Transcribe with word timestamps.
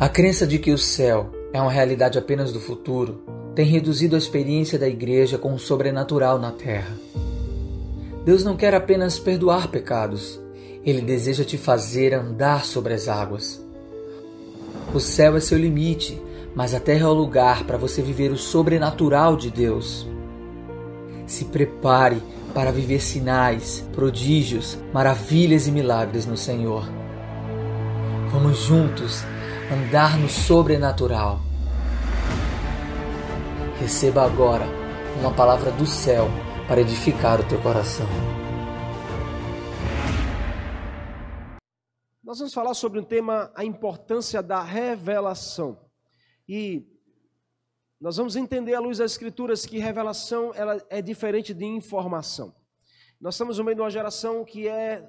A 0.00 0.08
crença 0.08 0.46
de 0.46 0.58
que 0.58 0.72
o 0.72 0.78
céu 0.78 1.30
é 1.52 1.60
uma 1.60 1.70
realidade 1.70 2.18
apenas 2.18 2.54
do 2.54 2.58
futuro 2.58 3.20
tem 3.54 3.66
reduzido 3.66 4.14
a 4.14 4.18
experiência 4.18 4.78
da 4.78 4.88
igreja 4.88 5.36
com 5.36 5.52
o 5.52 5.58
sobrenatural 5.58 6.38
na 6.38 6.50
terra. 6.50 6.96
Deus 8.24 8.42
não 8.42 8.56
quer 8.56 8.74
apenas 8.74 9.18
perdoar 9.18 9.68
pecados, 9.68 10.40
ele 10.86 11.02
deseja 11.02 11.44
te 11.44 11.58
fazer 11.58 12.14
andar 12.14 12.64
sobre 12.64 12.94
as 12.94 13.08
águas. 13.08 13.62
O 14.94 14.98
céu 14.98 15.36
é 15.36 15.40
seu 15.40 15.58
limite, 15.58 16.18
mas 16.54 16.74
a 16.74 16.80
terra 16.80 17.04
é 17.04 17.10
o 17.10 17.12
lugar 17.12 17.64
para 17.64 17.76
você 17.76 18.00
viver 18.00 18.32
o 18.32 18.38
sobrenatural 18.38 19.36
de 19.36 19.50
Deus. 19.50 20.08
Se 21.26 21.44
prepare 21.44 22.22
para 22.54 22.72
viver 22.72 23.02
sinais, 23.02 23.86
prodígios, 23.92 24.78
maravilhas 24.94 25.66
e 25.66 25.70
milagres 25.70 26.24
no 26.24 26.38
Senhor. 26.38 26.88
Vamos 28.30 28.60
juntos 28.60 29.22
andar 29.72 30.18
no 30.18 30.28
sobrenatural. 30.28 31.38
Receba 33.78 34.24
agora 34.24 34.64
uma 35.20 35.32
palavra 35.32 35.70
do 35.70 35.86
céu 35.86 36.26
para 36.66 36.80
edificar 36.80 37.40
o 37.40 37.48
teu 37.48 37.62
coração. 37.62 38.06
Nós 42.22 42.38
vamos 42.38 42.52
falar 42.52 42.74
sobre 42.74 42.98
um 42.98 43.04
tema, 43.04 43.52
a 43.54 43.64
importância 43.64 44.42
da 44.42 44.60
revelação. 44.60 45.78
E 46.48 46.86
nós 48.00 48.16
vamos 48.16 48.34
entender 48.34 48.74
à 48.74 48.80
luz 48.80 48.98
das 48.98 49.12
escrituras 49.12 49.64
que 49.64 49.78
revelação 49.78 50.52
ela 50.54 50.84
é 50.90 51.00
diferente 51.00 51.54
de 51.54 51.64
informação. 51.64 52.52
Nós 53.20 53.34
estamos 53.34 53.58
no 53.58 53.64
meio 53.64 53.76
de 53.76 53.82
uma 53.82 53.90
geração 53.90 54.44
que 54.44 54.66
é 54.66 55.08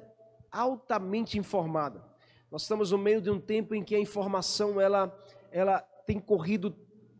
altamente 0.52 1.40
informada. 1.40 2.12
Nós 2.52 2.64
estamos 2.64 2.92
no 2.92 2.98
meio 2.98 3.22
de 3.22 3.30
um 3.30 3.40
tempo 3.40 3.74
em 3.74 3.82
que 3.82 3.96
a 3.96 4.00
informação 4.00 4.80
ela, 4.80 5.18
ela 5.52 5.80
tem 6.06 6.20
corrido 6.20 6.76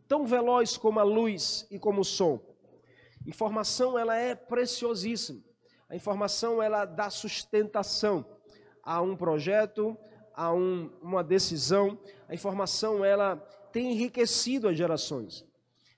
tão 0.06 0.26
veloz 0.26 0.76
como 0.76 1.00
a 1.00 1.02
luz 1.02 1.66
e 1.70 1.78
como 1.78 2.02
o 2.02 2.04
som. 2.04 2.38
Informação 3.26 3.98
ela 3.98 4.14
é 4.14 4.34
preciosíssima. 4.34 5.42
A 5.88 5.96
informação 5.96 6.62
ela 6.62 6.84
dá 6.84 7.08
sustentação 7.08 8.26
a 8.82 9.00
um 9.00 9.16
projeto, 9.16 9.96
a 10.34 10.52
um, 10.52 10.90
uma 11.00 11.24
decisão. 11.24 11.98
A 12.28 12.34
informação 12.34 13.02
ela 13.02 13.36
tem 13.72 13.90
enriquecido 13.90 14.68
as 14.68 14.76
gerações. 14.76 15.46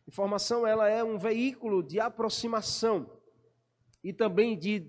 Informação 0.07 0.65
ela 0.65 0.89
é 0.89 1.03
um 1.03 1.19
veículo 1.19 1.83
de 1.83 1.99
aproximação 1.99 3.11
e 4.01 4.13
também 4.13 4.57
de, 4.57 4.89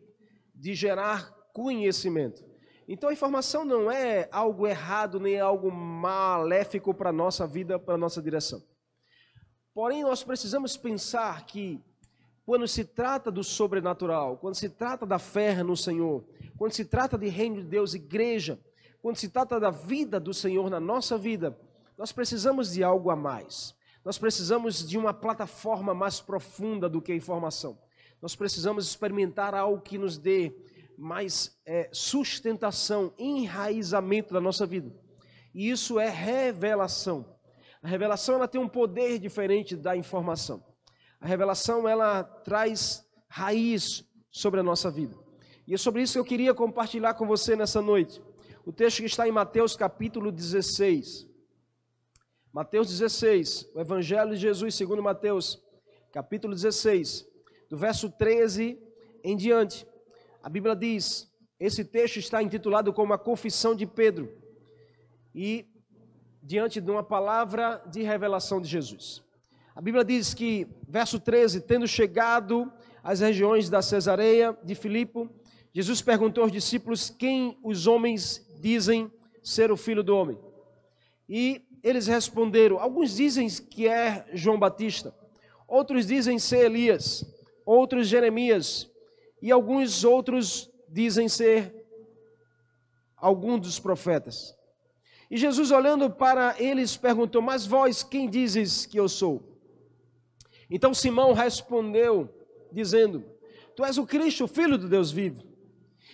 de 0.54 0.76
gerar 0.76 1.32
conhecimento. 1.52 2.55
Então 2.88 3.10
a 3.10 3.14
informação 3.14 3.66
não 3.66 3.90
é 3.90 4.30
algo 4.32 4.68
errado 4.68 5.20
nem 5.20 5.40
algo 5.40 5.72
maléfico 5.72 6.94
para 6.94 7.10
a 7.10 7.14
nossa 7.14 7.48
vida, 7.48 7.80
para 7.80 7.96
a 7.96 7.98
nossa 7.98 8.22
direção. 8.22 8.64
Porém, 9.74 10.04
nós 10.04 10.24
precisamos 10.24 10.78
pensar 10.78 11.46
que 11.46 11.84
quando 12.46 12.68
se 12.68 12.86
trata 12.86 13.32
do 13.32 13.44
sobrenatural, 13.44 14.38
quando 14.38 14.56
se 14.56 14.70
trata 14.70 15.06
da 15.06 15.18
fé 15.18 15.64
no 15.64 15.76
Senhor, 15.76 16.24
quando 16.58 16.74
se 16.74 16.86
trata 16.86 17.18
de 17.18 17.28
reino 17.28 17.58
de 17.58 17.64
Deus, 17.64 17.96
igreja, 17.96 18.60
quando 19.02 19.18
se 19.18 19.30
trata 19.30 19.60
da 19.60 19.72
vida 19.72 20.20
do 20.20 20.34
Senhor 20.34 20.70
na 20.70 20.80
nossa 20.80 21.18
vida, 21.18 21.60
nós 21.98 22.12
precisamos 22.12 22.74
de 22.74 22.84
algo 22.84 23.10
a 23.10 23.16
mais. 23.16 23.76
Nós 24.04 24.20
precisamos 24.20 24.88
de 24.88 24.98
uma 24.98 25.14
plataforma 25.14 25.94
mais 25.94 26.22
profunda 26.22 26.88
do 26.88 27.02
que 27.02 27.12
a 27.12 27.16
informação. 27.16 27.78
Nós 28.22 28.36
precisamos 28.36 28.88
experimentar 28.88 29.56
algo 29.56 29.82
que 29.82 29.98
nos 29.98 30.18
dê 30.18 30.56
mais 30.98 31.58
é, 31.66 31.90
sustentação, 31.92 33.14
enraizamento 33.18 34.34
da 34.34 34.42
nossa 34.42 34.66
vida. 34.66 34.94
E 35.54 35.70
isso 35.70 36.00
é 36.00 36.10
revelação. 36.10 37.26
A 37.82 37.88
revelação 37.88 38.36
ela 38.36 38.48
tem 38.48 38.60
um 38.60 38.68
poder 38.68 39.20
diferente 39.20 39.76
da 39.76 39.96
informação. 39.96 40.64
A 41.20 41.28
revelação 41.28 41.88
ela 41.88 42.24
traz 42.24 43.06
raiz 43.28 44.04
sobre 44.32 44.60
a 44.60 44.64
nossa 44.64 44.92
vida. 44.92 45.16
E 45.68 45.74
é 45.74 45.78
sobre 45.78 46.02
isso 46.02 46.14
que 46.14 46.20
eu 46.20 46.26
queria 46.26 46.54
compartilhar 46.54 47.14
com 47.14 47.26
você 47.26 47.56
nessa 47.56 47.82
noite. 47.82 48.22
O 48.66 48.74
texto 48.74 49.00
que 49.00 49.06
está 49.06 49.28
em 49.28 49.32
Mateus 49.32 49.76
capítulo 49.76 50.32
16. 50.32 51.28
Mateus 52.52 52.88
16, 52.88 53.72
o 53.76 53.82
Evangelho 53.82 54.32
de 54.32 54.38
Jesus 54.38 54.76
segundo 54.76 55.04
Mateus, 55.04 55.62
capítulo 56.12 56.54
16, 56.54 57.28
do 57.70 57.78
verso 57.78 58.10
13 58.10 58.80
em 59.24 59.36
diante. 59.36 59.86
A 60.46 60.50
Bíblia 60.50 60.76
diz, 60.76 61.28
esse 61.60 61.84
texto 61.84 62.18
está 62.18 62.44
intitulado 62.44 62.94
como 62.94 63.12
a 63.12 63.18
confissão 63.18 63.74
de 63.74 63.88
Pedro. 63.88 64.32
E 65.34 65.66
diante 66.40 66.80
de 66.80 66.92
uma 66.92 67.02
palavra 67.02 67.82
de 67.88 68.04
revelação 68.04 68.62
de 68.62 68.68
Jesus. 68.68 69.24
A 69.76 69.82
Bíblia 69.82 70.06
diz 70.06 70.36
que, 70.36 70.68
verso 70.88 71.20
13, 71.20 71.62
tendo 71.62 71.88
chegado 71.88 72.72
às 73.04 73.22
regiões 73.22 73.72
da 73.72 73.82
Cesareia 73.82 74.56
de 74.64 74.76
Filipe, 74.76 75.28
Jesus 75.74 76.00
perguntou 76.04 76.44
aos 76.44 76.52
discípulos 76.52 77.10
quem 77.10 77.58
os 77.64 77.88
homens 77.88 78.48
dizem 78.62 79.12
ser 79.42 79.72
o 79.72 79.76
filho 79.76 80.04
do 80.04 80.16
homem. 80.16 80.38
E 81.28 81.64
eles 81.82 82.06
responderam: 82.06 82.78
alguns 82.78 83.16
dizem 83.16 83.50
que 83.50 83.88
é 83.88 84.28
João 84.32 84.60
Batista, 84.60 85.12
outros 85.68 86.06
dizem 86.06 86.38
ser 86.38 86.66
Elias, 86.66 87.26
outros 87.66 88.08
Jeremias, 88.08 88.92
e 89.42 89.52
alguns 89.52 90.04
outros 90.04 90.70
dizem 90.88 91.28
ser 91.28 91.74
algum 93.18 93.58
dos 93.58 93.80
profetas. 93.80 94.56
E 95.30 95.38
Jesus, 95.38 95.72
olhando 95.72 96.10
para 96.10 96.56
eles, 96.62 96.96
perguntou: 96.96 97.42
Mas 97.42 97.66
vós, 97.66 98.04
quem 98.04 98.30
dizes 98.30 98.86
que 98.86 98.98
eu 98.98 99.10
sou? 99.10 99.56
Então 100.70 100.94
Simão 100.94 101.34
respondeu, 101.34 102.30
dizendo: 102.72 103.24
Tu 103.76 103.84
és 103.84 103.98
o 103.98 104.06
Cristo, 104.06 104.48
filho 104.48 104.78
do 104.78 104.88
Deus 104.88 105.12
vivo. 105.12 105.44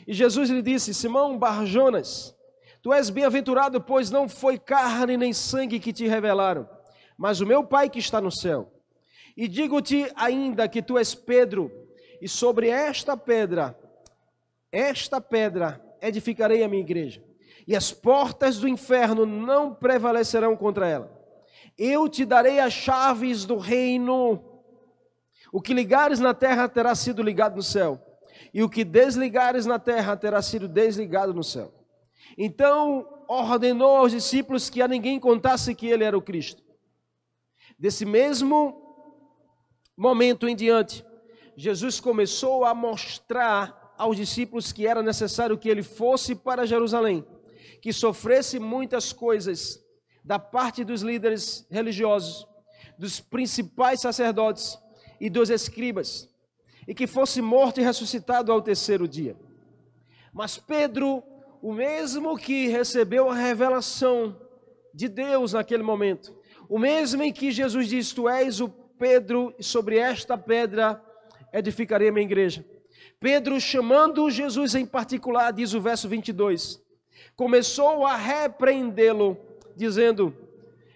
E 0.07 0.13
Jesus 0.13 0.49
lhe 0.49 0.61
disse: 0.61 0.93
Simão 0.93 1.37
Barjonas, 1.37 2.35
tu 2.81 2.93
és 2.93 3.09
bem-aventurado, 3.09 3.81
pois 3.81 4.09
não 4.09 4.27
foi 4.27 4.57
carne 4.57 5.17
nem 5.17 5.33
sangue 5.33 5.79
que 5.79 5.93
te 5.93 6.07
revelaram, 6.07 6.67
mas 7.17 7.41
o 7.41 7.45
meu 7.45 7.63
Pai 7.63 7.89
que 7.89 7.99
está 7.99 8.19
no 8.19 8.31
céu. 8.31 8.71
E 9.35 9.47
digo-te 9.47 10.11
ainda 10.15 10.67
que 10.67 10.81
tu 10.81 10.97
és 10.97 11.15
Pedro, 11.15 11.71
e 12.21 12.29
sobre 12.29 12.67
esta 12.69 13.17
pedra, 13.17 13.75
esta 14.71 15.19
pedra, 15.19 15.83
edificarei 15.99 16.63
a 16.63 16.67
minha 16.67 16.83
igreja, 16.83 17.23
e 17.67 17.75
as 17.75 17.91
portas 17.91 18.59
do 18.59 18.67
inferno 18.67 19.25
não 19.25 19.73
prevalecerão 19.73 20.55
contra 20.55 20.87
ela. 20.87 21.19
Eu 21.77 22.07
te 22.07 22.23
darei 22.23 22.59
as 22.59 22.73
chaves 22.73 23.45
do 23.45 23.57
reino. 23.57 24.43
O 25.51 25.61
que 25.61 25.73
ligares 25.73 26.19
na 26.19 26.33
terra 26.33 26.69
terá 26.69 26.93
sido 26.95 27.23
ligado 27.23 27.55
no 27.55 27.63
céu, 27.63 27.99
e 28.53 28.61
o 28.61 28.69
que 28.69 28.83
desligares 28.83 29.65
na 29.65 29.79
terra 29.79 30.15
terá 30.15 30.41
sido 30.41 30.67
desligado 30.67 31.33
no 31.33 31.43
céu. 31.43 31.73
Então 32.37 33.07
ordenou 33.27 33.97
aos 33.97 34.11
discípulos 34.11 34.69
que 34.69 34.81
a 34.81 34.87
ninguém 34.87 35.19
contasse 35.19 35.73
que 35.73 35.87
ele 35.87 36.03
era 36.03 36.17
o 36.17 36.21
Cristo. 36.21 36.63
Desse 37.79 38.05
mesmo 38.05 38.77
momento 39.97 40.47
em 40.47 40.55
diante, 40.55 41.05
Jesus 41.61 41.99
começou 41.99 42.65
a 42.65 42.73
mostrar 42.73 43.93
aos 43.95 44.17
discípulos 44.17 44.71
que 44.71 44.87
era 44.87 45.03
necessário 45.03 45.59
que 45.59 45.69
ele 45.69 45.83
fosse 45.83 46.33
para 46.33 46.65
Jerusalém, 46.65 47.23
que 47.79 47.93
sofresse 47.93 48.57
muitas 48.57 49.13
coisas 49.13 49.79
da 50.23 50.39
parte 50.39 50.83
dos 50.83 51.03
líderes 51.03 51.67
religiosos, 51.69 52.47
dos 52.97 53.19
principais 53.19 54.01
sacerdotes 54.01 54.75
e 55.19 55.29
dos 55.29 55.51
escribas, 55.51 56.27
e 56.87 56.95
que 56.95 57.05
fosse 57.05 57.43
morto 57.43 57.79
e 57.79 57.83
ressuscitado 57.83 58.51
ao 58.51 58.59
terceiro 58.59 59.07
dia. 59.07 59.37
Mas 60.33 60.57
Pedro, 60.57 61.21
o 61.61 61.71
mesmo 61.73 62.35
que 62.39 62.69
recebeu 62.69 63.29
a 63.29 63.35
revelação 63.35 64.35
de 64.95 65.07
Deus 65.07 65.53
naquele 65.53 65.83
momento, 65.83 66.35
o 66.67 66.79
mesmo 66.79 67.21
em 67.21 67.31
que 67.31 67.51
Jesus 67.51 67.87
disse: 67.87 68.15
Tu 68.15 68.27
és 68.27 68.59
o 68.59 68.67
Pedro, 68.67 69.53
e 69.59 69.63
sobre 69.63 69.99
esta 69.99 70.35
pedra 70.35 70.99
edificarei 71.51 72.09
a 72.09 72.11
minha 72.11 72.25
igreja. 72.25 72.65
Pedro, 73.19 73.59
chamando 73.59 74.29
Jesus 74.29 74.75
em 74.75 74.85
particular, 74.85 75.51
diz 75.51 75.73
o 75.73 75.81
verso 75.81 76.09
22, 76.09 76.81
começou 77.35 78.05
a 78.05 78.15
repreendê-lo, 78.15 79.37
dizendo: 79.75 80.35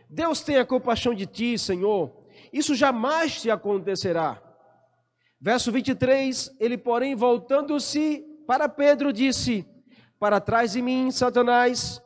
Deus 0.10 0.42
tenha 0.42 0.66
compaixão 0.66 1.13
de 1.13 1.25
ti, 1.25 1.57
Senhor, 1.57 2.12
isso 2.52 2.74
jamais 2.75 3.42
te 3.42 3.52
acontecerá. 3.52 4.42
Verso 5.40 5.72
23, 5.72 6.56
ele, 6.60 6.78
porém, 6.78 7.16
voltando-se 7.16 8.25
para 8.48 8.69
Pedro, 8.69 9.12
disse: 9.13 9.66
Para 10.19 10.40
trás 10.40 10.72
de 10.72 10.81
mim, 10.81 11.12
Satanás, 11.12 12.02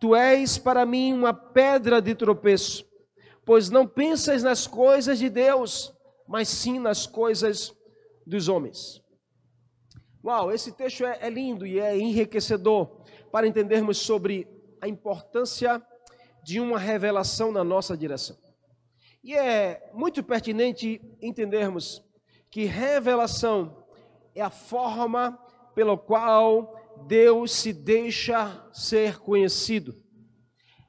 tu 0.00 0.14
és 0.14 0.56
para 0.56 0.86
mim 0.86 1.12
uma 1.12 1.34
pedra 1.34 2.00
de 2.00 2.14
tropeço, 2.14 2.86
pois 3.44 3.68
não 3.68 3.86
pensas 3.86 4.42
nas 4.42 4.66
coisas 4.66 5.18
de 5.18 5.28
Deus, 5.28 5.92
mas 6.26 6.48
sim 6.48 6.78
nas 6.78 7.06
coisas 7.06 7.74
dos 8.28 8.48
homens. 8.48 9.02
Uau, 10.22 10.52
esse 10.52 10.70
texto 10.72 11.04
é, 11.04 11.18
é 11.22 11.30
lindo 11.30 11.66
e 11.66 11.80
é 11.80 11.96
enriquecedor 11.96 13.02
para 13.32 13.46
entendermos 13.46 13.98
sobre 13.98 14.46
a 14.80 14.86
importância 14.86 15.82
de 16.42 16.60
uma 16.60 16.78
revelação 16.78 17.50
na 17.50 17.64
nossa 17.64 17.96
direção. 17.96 18.36
E 19.24 19.34
é 19.34 19.90
muito 19.94 20.22
pertinente 20.22 21.00
entendermos 21.20 22.04
que 22.50 22.64
revelação 22.64 23.84
é 24.34 24.42
a 24.42 24.50
forma 24.50 25.32
pela 25.74 25.96
qual 25.96 26.74
Deus 27.06 27.52
se 27.52 27.72
deixa 27.72 28.68
ser 28.72 29.18
conhecido. 29.18 30.02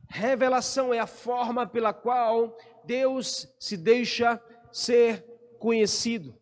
Revelação 0.09 0.93
é 0.93 0.99
a 0.99 1.07
forma 1.07 1.67
pela 1.67 1.93
qual 1.93 2.57
Deus 2.83 3.47
se 3.59 3.77
deixa 3.77 4.41
ser 4.71 5.23
conhecido. 5.59 6.38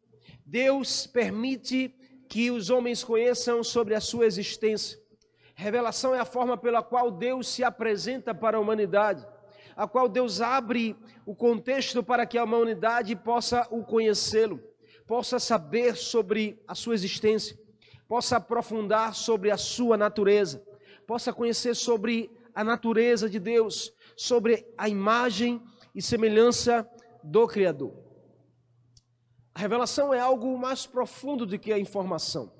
Deus 0.49 1.05
permite 1.05 1.93
que 2.29 2.49
os 2.49 2.69
homens 2.69 3.03
conheçam 3.03 3.61
sobre 3.61 3.93
a 3.93 3.99
sua 3.99 4.25
existência. 4.25 4.97
Revelação 5.53 6.15
é 6.15 6.19
a 6.19 6.25
forma 6.25 6.57
pela 6.57 6.81
qual 6.81 7.11
Deus 7.11 7.49
se 7.49 7.65
apresenta 7.65 8.33
para 8.33 8.55
a 8.55 8.59
humanidade, 8.61 9.27
a 9.75 9.85
qual 9.85 10.07
Deus 10.07 10.39
abre 10.39 10.95
o 11.25 11.35
contexto 11.35 12.01
para 12.01 12.25
que 12.25 12.37
a 12.37 12.45
humanidade 12.45 13.13
possa 13.13 13.67
o 13.69 13.83
conhecê-lo, 13.83 14.63
possa 15.05 15.37
saber 15.37 15.97
sobre 15.97 16.57
a 16.65 16.73
sua 16.73 16.93
existência, 16.93 17.59
possa 18.07 18.37
aprofundar 18.37 19.15
sobre 19.15 19.51
a 19.51 19.57
sua 19.57 19.97
natureza, 19.97 20.63
possa 21.05 21.33
conhecer 21.33 21.75
sobre 21.75 22.31
a 22.55 22.63
natureza 22.63 23.29
de 23.29 23.37
Deus, 23.37 23.93
sobre 24.15 24.65
a 24.77 24.87
imagem 24.87 25.61
e 25.93 26.01
semelhança 26.01 26.89
do 27.21 27.45
Criador. 27.47 28.06
A 29.57 29.59
revelação 29.59 30.13
é 30.13 30.19
algo 30.19 30.55
mais 30.55 30.85
profundo 30.85 31.43
do 31.43 31.57
que 31.57 31.73
a 31.73 31.79
informação. 31.79 32.51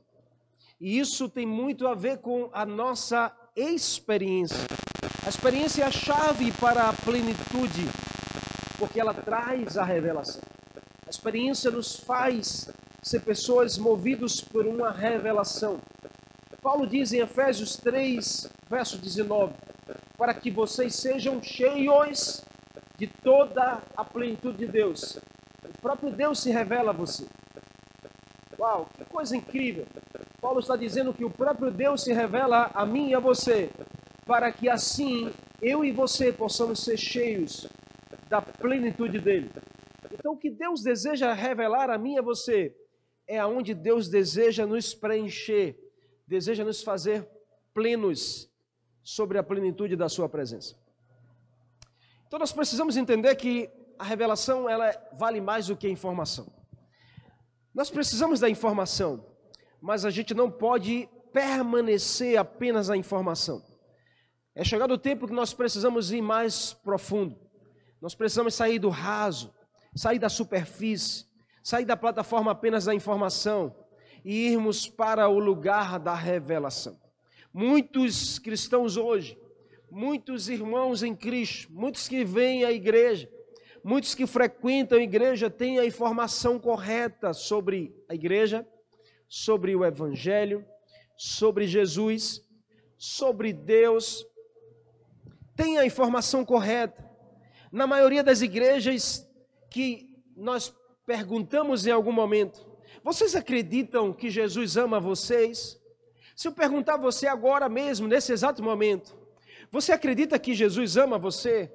E 0.81 0.97
isso 0.97 1.29
tem 1.29 1.45
muito 1.45 1.87
a 1.87 1.93
ver 1.93 2.17
com 2.17 2.49
a 2.51 2.65
nossa 2.65 3.31
experiência. 3.55 4.65
A 5.23 5.29
experiência 5.29 5.83
é 5.83 5.85
a 5.85 5.91
chave 5.91 6.51
para 6.53 6.89
a 6.89 6.93
plenitude, 6.93 7.85
porque 8.79 8.99
ela 8.99 9.13
traz 9.13 9.77
a 9.77 9.83
revelação. 9.83 10.41
A 11.05 11.09
experiência 11.11 11.69
nos 11.69 11.97
faz 11.97 12.67
ser 13.03 13.19
pessoas 13.19 13.77
movidos 13.77 14.41
por 14.41 14.65
uma 14.65 14.89
revelação. 14.89 15.79
Paulo 16.63 16.87
diz 16.87 17.13
em 17.13 17.19
Efésios 17.19 17.75
3, 17.75 18.49
verso 18.67 18.97
19: 18.97 19.53
Para 20.17 20.33
que 20.33 20.49
vocês 20.49 20.95
sejam 20.95 21.43
cheios 21.43 22.43
de 22.97 23.05
toda 23.05 23.83
a 23.95 24.03
plenitude 24.03 24.57
de 24.57 24.67
Deus. 24.67 25.19
O 25.77 25.81
próprio 25.81 26.11
Deus 26.11 26.39
se 26.39 26.51
revela 26.51 26.89
a 26.91 26.93
você. 26.93 27.27
Uau, 28.59 28.89
que 28.95 29.05
coisa 29.05 29.35
incrível! 29.37 29.85
Paulo 30.41 30.59
está 30.59 30.75
dizendo 30.75 31.13
que 31.13 31.23
o 31.23 31.29
próprio 31.29 31.71
Deus 31.71 32.03
se 32.03 32.13
revela 32.13 32.71
a 32.73 32.85
mim 32.85 33.09
e 33.09 33.15
a 33.15 33.19
você, 33.19 33.69
para 34.25 34.51
que 34.51 34.69
assim 34.69 35.31
eu 35.61 35.85
e 35.85 35.91
você 35.91 36.31
possamos 36.31 36.83
ser 36.83 36.97
cheios 36.97 37.67
da 38.27 38.41
plenitude 38.41 39.19
dele. 39.19 39.51
Então, 40.11 40.33
o 40.33 40.37
que 40.37 40.49
Deus 40.49 40.81
deseja 40.81 41.33
revelar 41.33 41.89
a 41.89 41.97
mim 41.97 42.15
e 42.15 42.19
a 42.19 42.21
você 42.21 42.75
é 43.27 43.37
aonde 43.37 43.73
Deus 43.73 44.09
deseja 44.09 44.65
nos 44.65 44.93
preencher, 44.93 45.77
deseja 46.25 46.63
nos 46.63 46.81
fazer 46.81 47.27
plenos 47.73 48.49
sobre 49.03 49.37
a 49.37 49.43
plenitude 49.43 49.95
da 49.95 50.09
sua 50.09 50.27
presença. 50.27 50.75
Então 52.27 52.39
nós 52.39 52.51
precisamos 52.51 52.97
entender 52.97 53.35
que 53.35 53.69
a 53.99 54.03
revelação 54.03 54.69
ela 54.69 54.95
vale 55.13 55.41
mais 55.41 55.67
do 55.67 55.75
que 55.75 55.87
a 55.87 55.89
informação. 55.89 56.47
Nós 57.73 57.89
precisamos 57.89 58.39
da 58.39 58.49
informação, 58.49 59.25
mas 59.81 60.05
a 60.05 60.09
gente 60.09 60.33
não 60.33 60.49
pode 60.49 61.07
permanecer 61.31 62.37
apenas 62.37 62.87
na 62.87 62.97
informação. 62.97 63.63
É 64.55 64.63
chegado 64.63 64.95
o 64.95 64.97
tempo 64.97 65.27
que 65.27 65.33
nós 65.33 65.53
precisamos 65.53 66.11
ir 66.11 66.21
mais 66.21 66.73
profundo. 66.73 67.39
Nós 68.01 68.15
precisamos 68.15 68.55
sair 68.55 68.79
do 68.79 68.89
raso, 68.89 69.53
sair 69.95 70.17
da 70.17 70.29
superfície, 70.29 71.25
sair 71.63 71.85
da 71.85 71.95
plataforma 71.95 72.51
apenas 72.51 72.85
da 72.85 72.95
informação 72.95 73.75
e 74.25 74.47
irmos 74.47 74.87
para 74.87 75.27
o 75.27 75.37
lugar 75.37 75.99
da 75.99 76.15
revelação. 76.15 76.99
Muitos 77.53 78.39
cristãos 78.39 78.97
hoje, 78.97 79.37
muitos 79.89 80.49
irmãos 80.49 81.03
em 81.03 81.15
Cristo, 81.15 81.71
muitos 81.71 82.07
que 82.07 82.23
vêm 82.23 82.63
à 82.63 82.71
igreja, 82.71 83.29
muitos 83.83 84.15
que 84.15 84.27
frequentam 84.27 84.97
a 84.97 85.01
igreja 85.01 85.49
têm 85.49 85.79
a 85.79 85.85
informação 85.85 86.59
correta 86.59 87.33
sobre 87.33 87.95
a 88.09 88.15
igreja, 88.15 88.67
sobre 89.27 89.75
o 89.75 89.85
evangelho, 89.85 90.65
sobre 91.17 91.65
Jesus, 91.67 92.41
sobre 92.97 93.51
Deus, 93.53 94.25
tem 95.55 95.77
a 95.77 95.85
informação 95.85 96.45
correta. 96.45 97.05
Na 97.71 97.87
maioria 97.87 98.23
das 98.23 98.41
igrejas 98.41 99.27
que 99.69 100.09
nós 100.35 100.73
perguntamos 101.05 101.85
em 101.87 101.91
algum 101.91 102.11
momento: 102.11 102.65
vocês 103.03 103.35
acreditam 103.35 104.13
que 104.13 104.29
Jesus 104.29 104.77
ama 104.77 104.99
vocês? 104.99 105.79
Se 106.35 106.47
eu 106.47 106.51
perguntar 106.51 106.93
a 106.93 106.97
você 106.97 107.25
agora 107.25 107.67
mesmo, 107.67 108.07
nesse 108.07 108.31
exato 108.31 108.61
momento, 108.61 109.17
você 109.71 109.91
acredita 109.91 110.37
que 110.37 110.53
Jesus 110.53 110.95
ama 110.95 111.17
você? 111.17 111.73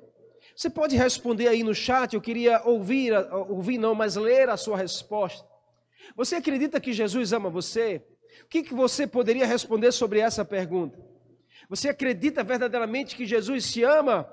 Você 0.55 0.69
pode 0.69 0.95
responder 0.97 1.49
aí 1.49 1.63
no 1.63 1.75
chat, 1.75 2.15
eu 2.15 2.21
queria 2.21 2.61
ouvir, 2.65 3.13
ouvir 3.49 3.79
não, 3.79 3.95
mas 3.95 4.17
ler 4.17 4.51
a 4.51 4.57
sua 4.57 4.77
resposta. 4.77 5.49
Você 6.15 6.37
acredita 6.37 6.81
que 6.81 6.93
Jesus 6.93 7.33
ama 7.33 7.49
você? 7.49 8.05
O 8.45 8.49
que, 8.49 8.63
que 8.63 8.75
você 8.75 9.07
poderia 9.07 9.47
responder 9.47 9.93
sobre 9.93 10.21
essa 10.21 10.45
pergunta? 10.45 11.01
Você 11.69 11.89
acredita 11.89 12.45
verdadeiramente 12.45 13.17
que 13.17 13.25
Jesus 13.25 13.65
se 13.67 13.83
ama? 13.83 14.29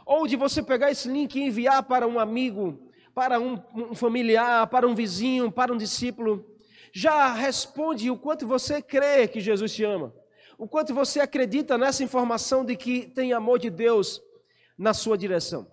ou 0.05 0.27
de 0.27 0.35
você 0.35 0.61
pegar 0.61 0.91
esse 0.91 1.07
link 1.07 1.35
e 1.35 1.43
enviar 1.43 1.83
para 1.83 2.07
um 2.07 2.19
amigo, 2.19 2.88
para 3.13 3.39
um, 3.39 3.61
um 3.73 3.95
familiar, 3.95 4.67
para 4.67 4.87
um 4.87 4.95
vizinho, 4.95 5.51
para 5.51 5.73
um 5.73 5.77
discípulo, 5.77 6.45
já 6.91 7.33
responde 7.33 8.09
o 8.09 8.17
quanto 8.17 8.47
você 8.47 8.81
crê 8.81 9.27
que 9.27 9.39
Jesus 9.39 9.73
te 9.73 9.83
ama, 9.83 10.13
o 10.57 10.67
quanto 10.67 10.93
você 10.93 11.19
acredita 11.19 11.77
nessa 11.77 12.03
informação 12.03 12.65
de 12.65 12.75
que 12.75 13.07
tem 13.07 13.33
amor 13.33 13.59
de 13.59 13.69
Deus 13.69 14.21
na 14.77 14.93
sua 14.93 15.17
direção. 15.17 15.67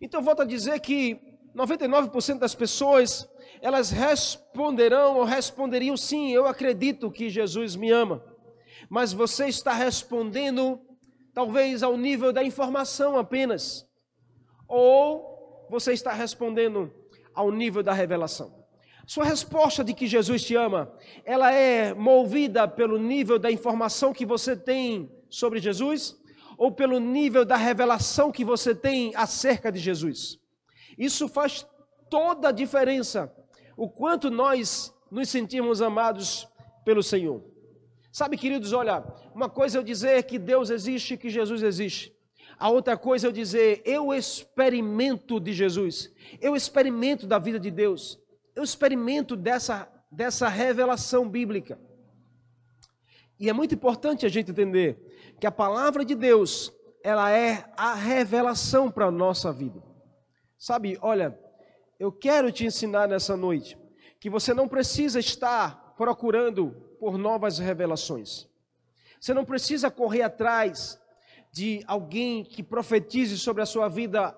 Então, 0.00 0.22
volto 0.22 0.42
a 0.42 0.44
dizer 0.44 0.78
que 0.80 1.20
99% 1.54 2.38
das 2.38 2.54
pessoas, 2.54 3.28
elas 3.60 3.90
responderão 3.90 5.16
ou 5.16 5.24
responderiam 5.24 5.96
sim, 5.96 6.30
eu 6.30 6.46
acredito 6.46 7.10
que 7.10 7.28
Jesus 7.28 7.74
me 7.74 7.90
ama. 7.90 8.22
Mas 8.88 9.12
você 9.12 9.48
está 9.48 9.72
respondendo 9.72 10.80
talvez 11.34 11.82
ao 11.82 11.96
nível 11.96 12.32
da 12.32 12.44
informação 12.44 13.16
apenas, 13.16 13.86
ou 14.66 15.37
você 15.70 15.92
está 15.92 16.12
respondendo 16.12 16.92
ao 17.34 17.50
nível 17.50 17.82
da 17.82 17.92
revelação. 17.92 18.58
Sua 19.06 19.24
resposta 19.24 19.82
de 19.82 19.94
que 19.94 20.06
Jesus 20.06 20.42
te 20.42 20.54
ama, 20.54 20.92
ela 21.24 21.50
é 21.50 21.94
movida 21.94 22.68
pelo 22.68 22.98
nível 22.98 23.38
da 23.38 23.50
informação 23.50 24.12
que 24.12 24.26
você 24.26 24.54
tem 24.54 25.10
sobre 25.30 25.60
Jesus 25.60 26.16
ou 26.58 26.72
pelo 26.72 26.98
nível 26.98 27.44
da 27.44 27.56
revelação 27.56 28.30
que 28.30 28.44
você 28.44 28.74
tem 28.74 29.14
acerca 29.14 29.72
de 29.72 29.78
Jesus? 29.78 30.38
Isso 30.98 31.28
faz 31.28 31.66
toda 32.10 32.48
a 32.48 32.52
diferença, 32.52 33.32
o 33.76 33.88
quanto 33.88 34.30
nós 34.30 34.94
nos 35.10 35.28
sentimos 35.28 35.80
amados 35.80 36.46
pelo 36.84 37.02
Senhor. 37.02 37.42
Sabe, 38.12 38.36
queridos, 38.36 38.72
olha, 38.72 39.04
uma 39.34 39.48
coisa 39.48 39.78
é 39.78 39.80
eu 39.80 39.84
dizer 39.84 40.22
que 40.24 40.38
Deus 40.38 40.70
existe, 40.70 41.16
que 41.16 41.30
Jesus 41.30 41.62
existe. 41.62 42.12
A 42.58 42.68
outra 42.70 42.96
coisa 42.96 43.26
é 43.26 43.28
eu 43.28 43.32
dizer, 43.32 43.82
eu 43.84 44.12
experimento 44.12 45.38
de 45.38 45.52
Jesus, 45.52 46.12
eu 46.40 46.56
experimento 46.56 47.26
da 47.26 47.38
vida 47.38 47.58
de 47.60 47.70
Deus, 47.70 48.18
eu 48.54 48.64
experimento 48.64 49.36
dessa, 49.36 49.88
dessa 50.10 50.48
revelação 50.48 51.28
bíblica. 51.28 51.78
E 53.38 53.48
é 53.48 53.52
muito 53.52 53.74
importante 53.74 54.26
a 54.26 54.28
gente 54.28 54.50
entender 54.50 54.98
que 55.38 55.46
a 55.46 55.52
palavra 55.52 56.04
de 56.04 56.16
Deus, 56.16 56.72
ela 57.04 57.30
é 57.30 57.72
a 57.76 57.94
revelação 57.94 58.90
para 58.90 59.06
a 59.06 59.10
nossa 59.12 59.52
vida. 59.52 59.80
Sabe, 60.58 60.98
olha, 61.00 61.38
eu 62.00 62.10
quero 62.10 62.50
te 62.50 62.66
ensinar 62.66 63.06
nessa 63.06 63.36
noite 63.36 63.78
que 64.18 64.28
você 64.28 64.52
não 64.52 64.66
precisa 64.66 65.20
estar 65.20 65.94
procurando 65.96 66.70
por 66.98 67.16
novas 67.16 67.60
revelações. 67.60 68.48
Você 69.20 69.32
não 69.32 69.44
precisa 69.44 69.88
correr 69.90 70.22
atrás 70.22 71.00
de 71.58 71.82
alguém 71.88 72.44
que 72.44 72.62
profetize 72.62 73.36
sobre 73.36 73.60
a 73.64 73.66
sua 73.66 73.88
vida 73.88 74.32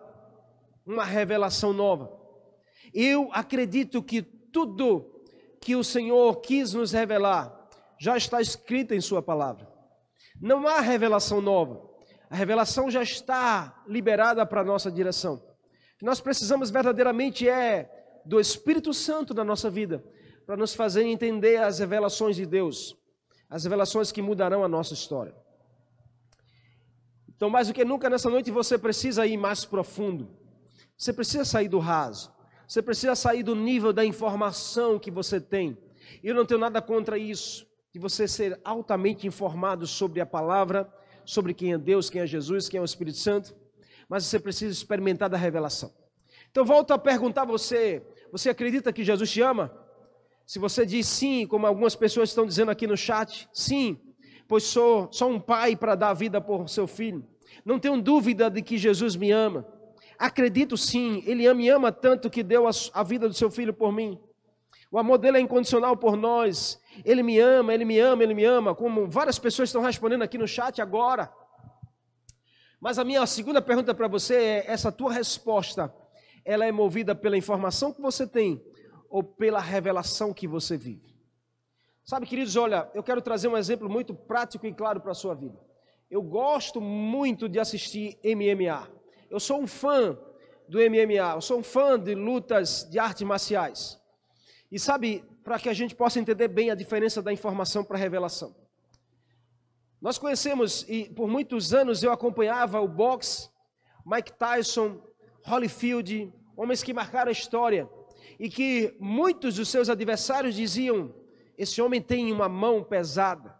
uma 0.86 1.04
revelação 1.04 1.70
nova. 1.70 2.10
Eu 2.94 3.28
acredito 3.34 4.02
que 4.02 4.22
tudo 4.22 5.22
que 5.60 5.76
o 5.76 5.84
Senhor 5.84 6.40
quis 6.40 6.72
nos 6.72 6.92
revelar 6.92 7.68
já 7.98 8.16
está 8.16 8.40
escrito 8.40 8.94
em 8.94 9.02
Sua 9.02 9.20
palavra. 9.20 9.68
Não 10.40 10.66
há 10.66 10.80
revelação 10.80 11.42
nova. 11.42 11.86
A 12.30 12.34
revelação 12.34 12.90
já 12.90 13.02
está 13.02 13.84
liberada 13.86 14.46
para 14.46 14.62
a 14.62 14.64
nossa 14.64 14.90
direção. 14.90 15.34
O 15.34 15.98
que 15.98 16.06
nós 16.06 16.22
precisamos 16.22 16.70
verdadeiramente 16.70 17.46
é 17.46 18.22
do 18.24 18.40
Espírito 18.40 18.94
Santo 18.94 19.34
na 19.34 19.44
nossa 19.44 19.68
vida, 19.68 20.02
para 20.46 20.56
nos 20.56 20.74
fazer 20.74 21.02
entender 21.02 21.58
as 21.58 21.80
revelações 21.80 22.36
de 22.36 22.46
Deus, 22.46 22.96
as 23.50 23.64
revelações 23.64 24.10
que 24.10 24.22
mudarão 24.22 24.64
a 24.64 24.68
nossa 24.68 24.94
história. 24.94 25.34
Então, 27.40 27.48
mais 27.48 27.68
do 27.68 27.72
que 27.72 27.86
nunca 27.86 28.10
nessa 28.10 28.28
noite, 28.28 28.50
você 28.50 28.76
precisa 28.76 29.26
ir 29.26 29.38
mais 29.38 29.64
profundo. 29.64 30.28
Você 30.94 31.10
precisa 31.10 31.42
sair 31.42 31.68
do 31.68 31.78
raso. 31.78 32.30
Você 32.68 32.82
precisa 32.82 33.14
sair 33.14 33.42
do 33.42 33.56
nível 33.56 33.94
da 33.94 34.04
informação 34.04 34.98
que 34.98 35.10
você 35.10 35.40
tem. 35.40 35.78
E 36.22 36.28
eu 36.28 36.34
não 36.34 36.44
tenho 36.44 36.60
nada 36.60 36.82
contra 36.82 37.16
isso, 37.16 37.66
de 37.94 37.98
você 37.98 38.28
ser 38.28 38.60
altamente 38.62 39.26
informado 39.26 39.86
sobre 39.86 40.20
a 40.20 40.26
palavra, 40.26 40.86
sobre 41.24 41.54
quem 41.54 41.72
é 41.72 41.78
Deus, 41.78 42.10
quem 42.10 42.20
é 42.20 42.26
Jesus, 42.26 42.68
quem 42.68 42.76
é 42.76 42.82
o 42.82 42.84
Espírito 42.84 43.16
Santo, 43.16 43.56
mas 44.06 44.26
você 44.26 44.38
precisa 44.38 44.74
experimentar 44.74 45.30
da 45.30 45.38
revelação. 45.38 45.90
Então, 46.50 46.62
volto 46.62 46.90
a 46.90 46.98
perguntar 46.98 47.44
a 47.44 47.46
você: 47.46 48.06
você 48.30 48.50
acredita 48.50 48.92
que 48.92 49.02
Jesus 49.02 49.30
te 49.30 49.40
ama? 49.40 49.74
Se 50.44 50.58
você 50.58 50.84
diz 50.84 51.06
sim, 51.06 51.46
como 51.46 51.66
algumas 51.66 51.96
pessoas 51.96 52.28
estão 52.28 52.44
dizendo 52.44 52.70
aqui 52.70 52.86
no 52.86 52.98
chat, 52.98 53.48
sim, 53.50 53.98
pois 54.46 54.64
sou 54.64 55.08
só 55.10 55.26
um 55.26 55.40
pai 55.40 55.74
para 55.74 55.94
dar 55.94 56.10
a 56.10 56.14
vida 56.14 56.38
por 56.38 56.68
seu 56.68 56.86
filho. 56.86 57.29
Não 57.64 57.78
tenho 57.78 58.00
dúvida 58.00 58.50
de 58.50 58.62
que 58.62 58.78
Jesus 58.78 59.16
me 59.16 59.30
ama. 59.30 59.66
Acredito 60.18 60.76
sim, 60.76 61.22
Ele 61.26 61.52
me 61.54 61.68
ama 61.68 61.90
tanto 61.90 62.28
que 62.28 62.42
deu 62.42 62.64
a 62.92 63.02
vida 63.02 63.28
do 63.28 63.34
seu 63.34 63.50
filho 63.50 63.72
por 63.72 63.92
mim. 63.92 64.18
O 64.90 64.98
amor 64.98 65.18
dele 65.18 65.38
é 65.38 65.40
incondicional 65.40 65.96
por 65.96 66.16
nós. 66.16 66.80
Ele 67.04 67.22
me 67.22 67.38
ama, 67.38 67.72
ele 67.72 67.84
me 67.84 67.98
ama, 67.98 68.24
ele 68.24 68.34
me 68.34 68.44
ama, 68.44 68.74
como 68.74 69.06
várias 69.06 69.38
pessoas 69.38 69.68
estão 69.68 69.82
respondendo 69.82 70.22
aqui 70.22 70.36
no 70.36 70.48
chat 70.48 70.82
agora. 70.82 71.32
Mas 72.80 72.98
a 72.98 73.04
minha 73.04 73.24
segunda 73.26 73.62
pergunta 73.62 73.94
para 73.94 74.08
você 74.08 74.34
é: 74.34 74.64
essa 74.66 74.90
tua 74.90 75.12
resposta, 75.12 75.94
ela 76.44 76.66
é 76.66 76.72
movida 76.72 77.14
pela 77.14 77.36
informação 77.36 77.92
que 77.92 78.00
você 78.00 78.26
tem 78.26 78.60
ou 79.08 79.22
pela 79.22 79.60
revelação 79.60 80.34
que 80.34 80.48
você 80.48 80.76
vive? 80.76 81.14
Sabe, 82.04 82.26
queridos, 82.26 82.56
olha, 82.56 82.90
eu 82.92 83.02
quero 83.04 83.22
trazer 83.22 83.46
um 83.46 83.56
exemplo 83.56 83.88
muito 83.88 84.12
prático 84.12 84.66
e 84.66 84.74
claro 84.74 85.00
para 85.00 85.12
a 85.12 85.14
sua 85.14 85.34
vida. 85.34 85.58
Eu 86.10 86.22
gosto 86.22 86.80
muito 86.80 87.48
de 87.48 87.60
assistir 87.60 88.18
MMA. 88.24 88.90
Eu 89.30 89.38
sou 89.38 89.62
um 89.62 89.66
fã 89.66 90.18
do 90.68 90.78
MMA, 90.78 91.34
eu 91.36 91.40
sou 91.40 91.60
um 91.60 91.62
fã 91.62 91.96
de 91.96 92.16
lutas 92.16 92.88
de 92.90 92.98
artes 92.98 93.22
marciais. 93.22 93.96
E 94.72 94.78
sabe, 94.78 95.24
para 95.44 95.56
que 95.60 95.68
a 95.68 95.72
gente 95.72 95.94
possa 95.94 96.18
entender 96.18 96.48
bem 96.48 96.68
a 96.68 96.74
diferença 96.74 97.22
da 97.22 97.32
informação 97.32 97.84
para 97.84 97.96
a 97.96 98.00
revelação. 98.00 98.56
Nós 100.00 100.18
conhecemos, 100.18 100.84
e 100.88 101.08
por 101.10 101.28
muitos 101.28 101.72
anos 101.72 102.02
eu 102.02 102.10
acompanhava 102.10 102.80
o 102.80 102.88
boxe, 102.88 103.48
Mike 104.04 104.32
Tyson, 104.32 105.00
Holyfield, 105.46 106.32
homens 106.56 106.82
que 106.82 106.92
marcaram 106.92 107.28
a 107.28 107.32
história, 107.32 107.88
e 108.36 108.50
que 108.50 108.96
muitos 108.98 109.54
dos 109.54 109.68
seus 109.68 109.88
adversários 109.88 110.56
diziam: 110.56 111.14
esse 111.56 111.80
homem 111.80 112.02
tem 112.02 112.32
uma 112.32 112.48
mão 112.48 112.82
pesada. 112.82 113.54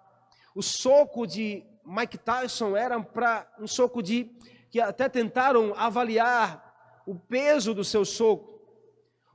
O 0.53 0.63
soco 0.63 1.27
de 1.27 1.70
Mike 1.91 2.19
Tyson 2.19 2.77
era 2.77 3.03
para 3.03 3.53
um 3.59 3.67
soco 3.67 4.01
de 4.01 4.31
que 4.71 4.81
até 4.81 5.09
tentaram 5.09 5.75
avaliar 5.77 7.03
o 7.05 7.17
peso 7.17 7.75
do 7.75 7.83
seu 7.83 8.05
soco. 8.05 8.61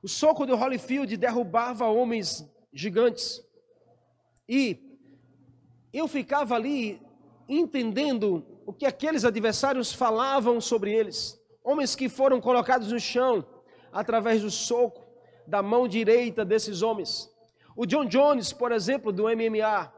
O 0.02 0.08
soco 0.08 0.46
do 0.46 0.56
Holyfield 0.56 1.14
derrubava 1.18 1.84
homens 1.84 2.48
gigantes. 2.72 3.44
E 4.48 4.98
eu 5.92 6.08
ficava 6.08 6.54
ali 6.54 6.98
entendendo 7.46 8.46
o 8.64 8.72
que 8.72 8.86
aqueles 8.86 9.26
adversários 9.26 9.92
falavam 9.92 10.58
sobre 10.58 10.94
eles. 10.94 11.38
Homens 11.62 11.94
que 11.94 12.08
foram 12.08 12.40
colocados 12.40 12.90
no 12.90 12.98
chão 12.98 13.46
através 13.92 14.40
do 14.40 14.50
soco 14.50 15.04
da 15.46 15.62
mão 15.62 15.86
direita 15.86 16.42
desses 16.42 16.80
homens. 16.80 17.30
O 17.76 17.84
John 17.84 18.06
Jones, 18.06 18.50
por 18.50 18.72
exemplo, 18.72 19.12
do 19.12 19.24
MMA. 19.24 19.92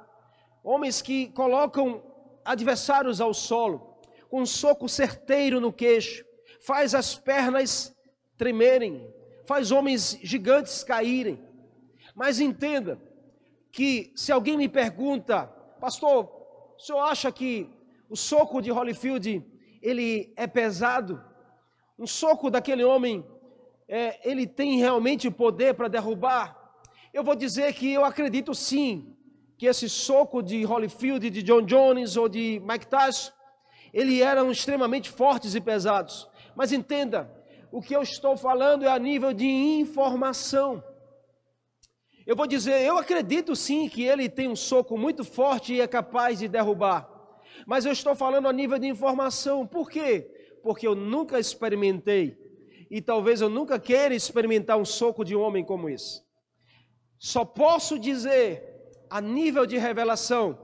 Homens 0.65 1.01
que 1.01 1.29
colocam 1.29 2.08
adversários 2.49 3.21
ao 3.21 3.35
solo 3.35 3.99
com 4.31 4.41
um 4.41 4.47
soco 4.47 4.89
certeiro 4.89 5.61
no 5.61 5.73
queixo, 5.73 6.25
faz 6.61 6.95
as 6.95 7.15
pernas 7.15 7.95
tremerem, 8.39 9.07
faz 9.47 9.71
homens 9.71 10.19
gigantes 10.23 10.83
caírem. 10.83 11.43
Mas 12.15 12.41
entenda 12.41 13.01
que 13.71 14.13
se 14.17 14.33
alguém 14.33 14.57
me 14.57 14.69
pergunta, 14.69 15.47
pastor, 15.79 16.25
o 16.77 16.81
senhor 16.81 17.01
acha 17.01 17.31
que 17.31 17.71
o 18.09 18.17
soco 18.17 18.63
de 18.63 18.73
Holyfield 18.73 19.45
ele 19.83 20.33
é 20.35 20.47
pesado? 20.47 21.23
Um 21.99 22.07
soco 22.07 22.51
daquele 22.51 22.83
homem, 22.83 23.25
é, 23.87 24.27
ele 24.29 24.47
tem 24.47 24.79
realmente 24.79 25.31
poder 25.31 25.75
para 25.75 25.89
derrubar? 25.89 26.57
Eu 27.13 27.23
vou 27.23 27.35
dizer 27.35 27.75
que 27.75 27.93
eu 27.93 28.05
acredito 28.05 28.55
sim 28.55 29.18
que 29.59 29.67
esse 29.67 29.89
soco 29.89 30.43
de 30.43 30.65
Holyfield, 30.65 31.29
de 31.29 31.43
John 31.43 31.63
Jones 31.63 32.17
ou 32.17 32.29
de 32.29 32.63
Mike 32.65 32.87
Tyson 32.87 33.33
eles 33.93 34.21
eram 34.21 34.51
extremamente 34.51 35.11
fortes 35.11 35.55
e 35.55 35.61
pesados. 35.61 36.29
Mas 36.55 36.73
entenda, 36.73 37.31
o 37.71 37.81
que 37.81 37.95
eu 37.95 38.03
estou 38.03 38.37
falando 38.37 38.85
é 38.85 38.89
a 38.89 38.99
nível 38.99 39.33
de 39.33 39.47
informação. 39.47 40.83
Eu 42.27 42.37
vou 42.37 42.47
dizer, 42.47 42.83
eu 42.83 42.99
acredito 42.99 43.57
sim 43.57 43.89
que 43.89 44.03
ele 44.05 44.29
tem 44.29 44.49
um 44.49 44.57
soco 44.57 44.99
muito 44.99 45.25
forte 45.25 45.75
e 45.75 45.81
é 45.81 45.87
capaz 45.87 46.39
de 46.39 46.49
derrubar. 46.49 47.09
Mas 47.67 47.87
eu 47.87 47.93
estou 47.93 48.15
falando 48.15 48.49
a 48.49 48.53
nível 48.53 48.79
de 48.79 48.87
informação. 48.87 49.67
Por 49.67 49.91
quê? 49.91 50.31
Porque 50.63 50.87
eu 50.87 50.95
nunca 50.95 51.39
experimentei 51.39 52.37
e 52.91 53.01
talvez 53.01 53.41
eu 53.41 53.49
nunca 53.49 53.79
queira 53.79 54.15
experimentar 54.15 54.77
um 54.77 54.85
soco 54.85 55.25
de 55.25 55.35
um 55.35 55.41
homem 55.41 55.65
como 55.65 55.89
esse. 55.89 56.23
Só 57.19 57.45
posso 57.45 57.99
dizer 57.99 58.78
a 59.11 59.21
nível 59.21 59.67
de 59.67 59.77
revelação 59.79 60.59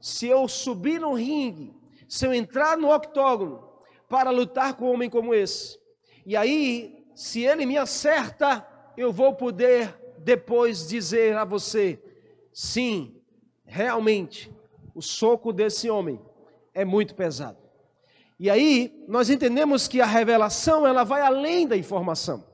se 0.00 0.26
eu 0.26 0.48
subir 0.48 1.00
no 1.00 1.14
ringue 1.14 1.74
se 2.10 2.26
eu 2.26 2.34
entrar 2.34 2.76
no 2.76 2.92
octógono 2.92 3.62
para 4.08 4.30
lutar 4.30 4.74
com 4.74 4.86
um 4.86 4.94
homem 4.94 5.08
como 5.08 5.32
esse, 5.32 5.78
e 6.26 6.36
aí, 6.36 7.06
se 7.14 7.42
ele 7.42 7.64
me 7.64 7.78
acerta, 7.78 8.66
eu 8.96 9.12
vou 9.12 9.32
poder 9.32 9.96
depois 10.18 10.88
dizer 10.88 11.36
a 11.36 11.44
você: 11.44 12.02
sim, 12.52 13.16
realmente, 13.64 14.52
o 14.92 15.00
soco 15.00 15.52
desse 15.52 15.88
homem 15.88 16.20
é 16.74 16.84
muito 16.84 17.14
pesado. 17.14 17.58
E 18.38 18.50
aí, 18.50 19.04
nós 19.06 19.30
entendemos 19.30 19.86
que 19.86 20.00
a 20.00 20.06
revelação, 20.06 20.86
ela 20.86 21.04
vai 21.04 21.20
além 21.20 21.66
da 21.66 21.76
informação. 21.76 22.44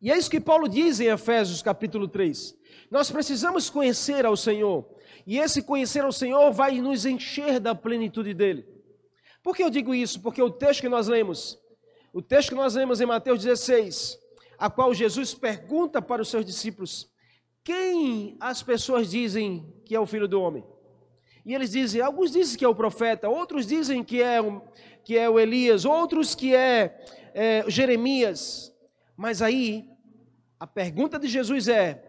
E 0.00 0.10
é 0.10 0.16
isso 0.16 0.30
que 0.30 0.40
Paulo 0.40 0.68
diz 0.68 0.98
em 0.98 1.06
Efésios 1.06 1.60
capítulo 1.60 2.08
3. 2.08 2.56
Nós 2.90 3.10
precisamos 3.10 3.68
conhecer 3.68 4.24
ao 4.24 4.36
Senhor 4.36 4.86
e 5.26 5.38
esse 5.38 5.62
conhecer 5.62 6.04
ao 6.04 6.12
Senhor 6.12 6.52
vai 6.52 6.80
nos 6.80 7.04
encher 7.04 7.58
da 7.58 7.74
plenitude 7.74 8.32
dele. 8.32 8.66
Por 9.42 9.56
que 9.56 9.62
eu 9.62 9.70
digo 9.70 9.94
isso? 9.94 10.20
Porque 10.20 10.42
o 10.42 10.50
texto 10.50 10.80
que 10.80 10.88
nós 10.88 11.08
lemos, 11.08 11.58
o 12.12 12.22
texto 12.22 12.50
que 12.50 12.54
nós 12.54 12.74
lemos 12.74 13.00
em 13.00 13.06
Mateus 13.06 13.42
16, 13.42 14.18
a 14.58 14.70
qual 14.70 14.94
Jesus 14.94 15.34
pergunta 15.34 16.00
para 16.00 16.22
os 16.22 16.28
seus 16.28 16.44
discípulos: 16.44 17.10
quem 17.62 18.36
as 18.40 18.62
pessoas 18.62 19.10
dizem 19.10 19.72
que 19.84 19.94
é 19.94 20.00
o 20.00 20.06
filho 20.06 20.28
do 20.28 20.40
homem? 20.40 20.64
E 21.44 21.54
eles 21.54 21.70
dizem, 21.70 22.00
alguns 22.00 22.32
dizem 22.32 22.58
que 22.58 22.64
é 22.64 22.68
o 22.68 22.74
profeta, 22.74 23.28
outros 23.28 23.66
dizem 23.66 24.02
que 24.02 24.20
é, 24.20 24.40
o, 24.40 24.60
que 25.04 25.16
é 25.16 25.30
o 25.30 25.38
Elias, 25.38 25.84
outros 25.84 26.34
que 26.34 26.54
é, 26.54 27.04
é 27.32 27.64
Jeremias. 27.68 28.74
Mas 29.16 29.40
aí, 29.40 29.88
a 30.58 30.66
pergunta 30.66 31.20
de 31.20 31.28
Jesus 31.28 31.68
é: 31.68 32.05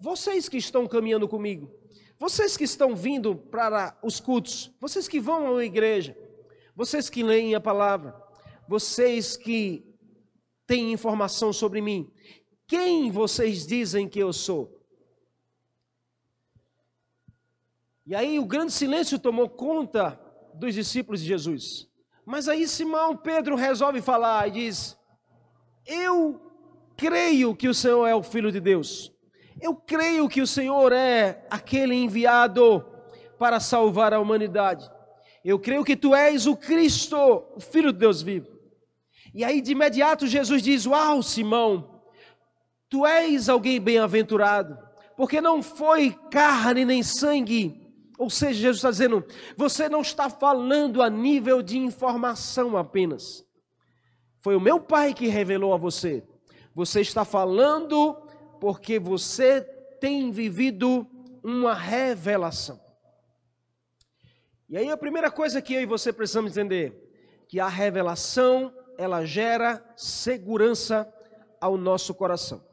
vocês 0.00 0.48
que 0.48 0.56
estão 0.56 0.88
caminhando 0.88 1.28
comigo, 1.28 1.70
vocês 2.18 2.56
que 2.56 2.64
estão 2.64 2.96
vindo 2.96 3.36
para 3.36 3.98
os 4.02 4.18
cultos, 4.18 4.70
vocês 4.80 5.06
que 5.06 5.20
vão 5.20 5.56
à 5.56 5.64
igreja, 5.64 6.16
vocês 6.74 7.10
que 7.10 7.22
leem 7.22 7.54
a 7.54 7.60
palavra, 7.60 8.14
vocês 8.66 9.36
que 9.36 9.84
têm 10.66 10.92
informação 10.92 11.52
sobre 11.52 11.80
mim, 11.80 12.10
quem 12.66 13.10
vocês 13.10 13.66
dizem 13.66 14.08
que 14.08 14.18
eu 14.18 14.32
sou? 14.32 14.80
E 18.06 18.14
aí 18.14 18.38
o 18.38 18.46
grande 18.46 18.72
silêncio 18.72 19.18
tomou 19.18 19.48
conta 19.48 20.18
dos 20.54 20.74
discípulos 20.74 21.20
de 21.20 21.28
Jesus. 21.28 21.88
Mas 22.24 22.48
aí 22.48 22.66
Simão 22.66 23.16
Pedro 23.16 23.54
resolve 23.54 24.00
falar 24.00 24.48
e 24.48 24.52
diz: 24.52 24.96
Eu 25.86 26.40
creio 26.96 27.54
que 27.54 27.68
o 27.68 27.74
Senhor 27.74 28.06
é 28.06 28.14
o 28.14 28.22
Filho 28.22 28.50
de 28.50 28.60
Deus. 28.60 29.12
Eu 29.60 29.74
creio 29.74 30.28
que 30.28 30.40
o 30.40 30.46
Senhor 30.46 30.92
é 30.92 31.46
aquele 31.50 31.94
enviado 31.94 32.84
para 33.38 33.60
salvar 33.60 34.14
a 34.14 34.20
humanidade. 34.20 34.90
Eu 35.44 35.58
creio 35.58 35.84
que 35.84 35.96
tu 35.96 36.14
és 36.14 36.46
o 36.46 36.56
Cristo, 36.56 37.16
o 37.54 37.60
Filho 37.60 37.92
de 37.92 37.98
Deus 37.98 38.22
vivo. 38.22 38.48
E 39.34 39.44
aí 39.44 39.60
de 39.60 39.72
imediato 39.72 40.26
Jesus 40.26 40.62
diz: 40.62 40.86
Uau, 40.86 41.22
Simão, 41.22 42.02
tu 42.88 43.06
és 43.06 43.48
alguém 43.48 43.80
bem-aventurado, 43.80 44.78
porque 45.16 45.40
não 45.40 45.62
foi 45.62 46.16
carne 46.30 46.84
nem 46.84 47.02
sangue. 47.02 47.80
Ou 48.18 48.28
seja, 48.28 48.60
Jesus 48.60 48.76
está 48.76 48.90
dizendo: 48.90 49.24
você 49.56 49.88
não 49.88 50.00
está 50.00 50.28
falando 50.28 51.02
a 51.02 51.08
nível 51.08 51.62
de 51.62 51.78
informação 51.78 52.76
apenas. 52.76 53.44
Foi 54.40 54.56
o 54.56 54.60
meu 54.60 54.80
Pai 54.80 55.14
que 55.14 55.26
revelou 55.26 55.72
a 55.72 55.76
você. 55.76 56.22
Você 56.74 57.00
está 57.00 57.24
falando 57.24 58.16
porque 58.60 58.98
você 58.98 59.62
tem 60.00 60.30
vivido 60.30 61.06
uma 61.42 61.74
revelação. 61.74 62.78
E 64.68 64.76
aí 64.76 64.90
a 64.90 64.96
primeira 64.96 65.30
coisa 65.30 65.60
que 65.60 65.74
eu 65.74 65.80
e 65.80 65.86
você 65.86 66.12
precisamos 66.12 66.52
entender, 66.52 67.44
que 67.48 67.58
a 67.58 67.66
revelação, 67.66 68.72
ela 68.96 69.24
gera 69.24 69.82
segurança 69.96 71.12
ao 71.60 71.76
nosso 71.76 72.14
coração. 72.14 72.64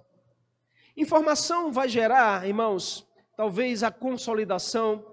Informação 0.95 1.71
vai 1.71 1.89
gerar, 1.89 2.45
irmãos, 2.45 3.07
talvez 3.35 3.81
a 3.81 3.89
consolidação, 3.89 5.05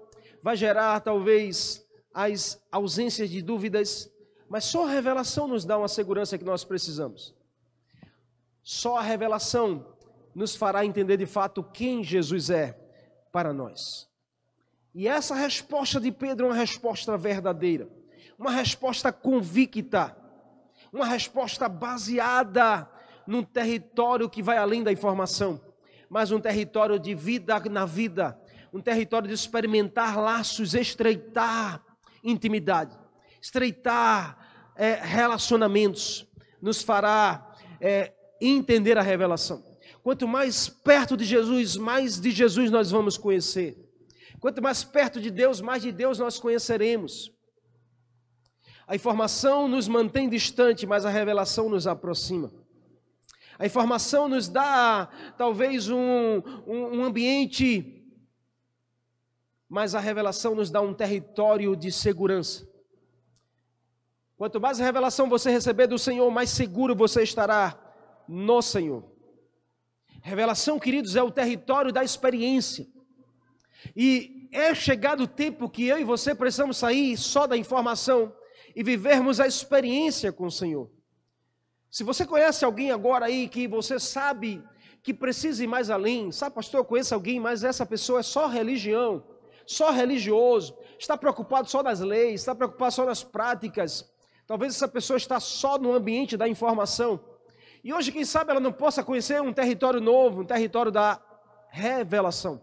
vai 0.43 0.55
gerar 0.55 0.99
talvez 0.99 1.83
as 2.13 2.61
ausências 2.71 3.29
de 3.29 3.41
dúvidas, 3.41 4.11
mas 4.47 4.65
só 4.65 4.85
a 4.85 4.91
revelação 4.91 5.47
nos 5.47 5.65
dá 5.65 5.77
uma 5.77 5.87
segurança 5.87 6.37
que 6.37 6.43
nós 6.43 6.63
precisamos. 6.63 7.33
Só 8.61 8.97
a 8.97 9.01
revelação 9.01 9.94
nos 10.35 10.53
fará 10.55 10.85
entender 10.85 11.15
de 11.15 11.25
fato 11.25 11.63
quem 11.63 12.03
Jesus 12.03 12.49
é 12.49 12.77
para 13.31 13.53
nós. 13.53 14.09
E 14.93 15.07
essa 15.07 15.33
resposta 15.33 15.99
de 15.99 16.11
Pedro 16.11 16.47
é 16.47 16.49
uma 16.49 16.55
resposta 16.55 17.17
verdadeira, 17.17 17.89
uma 18.37 18.51
resposta 18.51 19.13
convicta, 19.13 20.15
uma 20.91 21.05
resposta 21.05 21.69
baseada 21.69 22.89
num 23.25 23.43
território 23.43 24.29
que 24.29 24.43
vai 24.43 24.57
além 24.57 24.83
da 24.83 24.91
informação, 24.91 25.59
mas 26.09 26.31
um 26.31 26.39
território 26.39 26.99
de 26.99 27.15
vida 27.15 27.59
na 27.69 27.85
vida, 27.85 28.39
um 28.71 28.81
território 28.81 29.27
de 29.27 29.33
experimentar 29.33 30.19
laços, 30.19 30.73
estreitar 30.73 31.81
intimidade, 32.23 32.97
estreitar 33.41 34.37
é, 34.75 34.95
relacionamentos, 34.95 36.27
nos 36.61 36.81
fará 36.81 37.55
é, 37.79 38.13
entender 38.41 38.97
a 38.97 39.01
revelação. 39.01 39.74
Quanto 40.05 40.27
mais 40.27 40.69
perto 40.69 41.17
de 41.17 41.25
Jesus, 41.25 41.75
mais 41.77 42.19
de 42.19 42.29
Jesus 42.29 42.69
nós 42.69 42.91
vamos 42.91 43.17
conhecer. 43.17 43.75
Quanto 44.39 44.61
mais 44.61 44.83
perto 44.83 45.19
de 45.19 45.31
Deus, 45.31 45.61
mais 45.61 45.81
de 45.81 45.91
Deus 45.91 46.19
nós 46.19 46.37
conheceremos. 46.37 47.31
A 48.85 48.93
informação 48.93 49.67
nos 49.67 49.87
mantém 49.87 50.29
distante, 50.29 50.85
mas 50.85 51.07
a 51.07 51.09
revelação 51.09 51.69
nos 51.69 51.87
aproxima. 51.87 52.53
A 53.57 53.65
informação 53.65 54.29
nos 54.29 54.47
dá 54.47 55.09
talvez 55.39 55.89
um, 55.89 56.37
um, 56.67 56.99
um 56.99 57.03
ambiente, 57.03 58.07
mas 59.67 59.95
a 59.95 59.99
revelação 59.99 60.53
nos 60.53 60.69
dá 60.69 60.81
um 60.81 60.93
território 60.93 61.75
de 61.75 61.91
segurança. 61.91 62.69
Quanto 64.37 64.61
mais 64.61 64.77
revelação 64.77 65.27
você 65.27 65.49
receber 65.49 65.87
do 65.87 65.97
Senhor, 65.97 66.29
mais 66.29 66.51
seguro 66.51 66.95
você 66.95 67.23
estará 67.23 67.75
no 68.27 68.61
Senhor. 68.61 69.14
Revelação, 70.25 70.79
queridos, 70.79 71.15
é 71.15 71.21
o 71.21 71.29
território 71.29 71.93
da 71.93 72.03
experiência. 72.03 72.87
E 73.95 74.49
é 74.51 74.73
chegado 74.73 75.21
o 75.21 75.27
tempo 75.27 75.69
que 75.69 75.85
eu 75.85 75.99
e 75.99 76.03
você 76.03 76.33
precisamos 76.33 76.77
sair 76.77 77.15
só 77.15 77.45
da 77.45 77.55
informação 77.55 78.33
e 78.75 78.81
vivermos 78.81 79.39
a 79.39 79.45
experiência 79.45 80.33
com 80.33 80.47
o 80.47 80.51
Senhor. 80.51 80.89
Se 81.91 82.03
você 82.03 82.25
conhece 82.25 82.65
alguém 82.65 82.89
agora 82.89 83.27
aí 83.27 83.47
que 83.47 83.67
você 83.67 83.99
sabe 83.99 84.63
que 85.03 85.13
precisa 85.13 85.63
ir 85.63 85.67
mais 85.67 85.91
além, 85.91 86.31
sabe, 86.31 86.55
pastor, 86.55 86.79
eu 86.79 86.85
conheço 86.85 87.13
alguém, 87.13 87.39
mas 87.39 87.63
essa 87.63 87.85
pessoa 87.85 88.21
é 88.21 88.23
só 88.23 88.47
religião, 88.47 89.23
só 89.67 89.91
religioso, 89.91 90.75
está 90.97 91.15
preocupado 91.15 91.69
só 91.69 91.83
nas 91.83 91.99
leis, 91.99 92.41
está 92.41 92.55
preocupado 92.55 92.95
só 92.95 93.05
nas 93.05 93.23
práticas. 93.23 94.11
Talvez 94.47 94.73
essa 94.73 94.87
pessoa 94.87 95.17
está 95.17 95.39
só 95.39 95.77
no 95.77 95.93
ambiente 95.93 96.35
da 96.35 96.47
informação. 96.47 97.23
E 97.85 97.93
hoje, 97.93 98.11
quem 98.11 98.25
sabe, 98.25 98.51
ela 98.51 98.59
não 98.59 98.73
possa 98.73 99.01
conhecer 99.01 99.41
um 99.41 99.53
território 99.53 100.01
novo, 100.01 100.41
um 100.41 100.45
território 100.45 100.91
da 100.91 101.21
revelação 101.69 102.61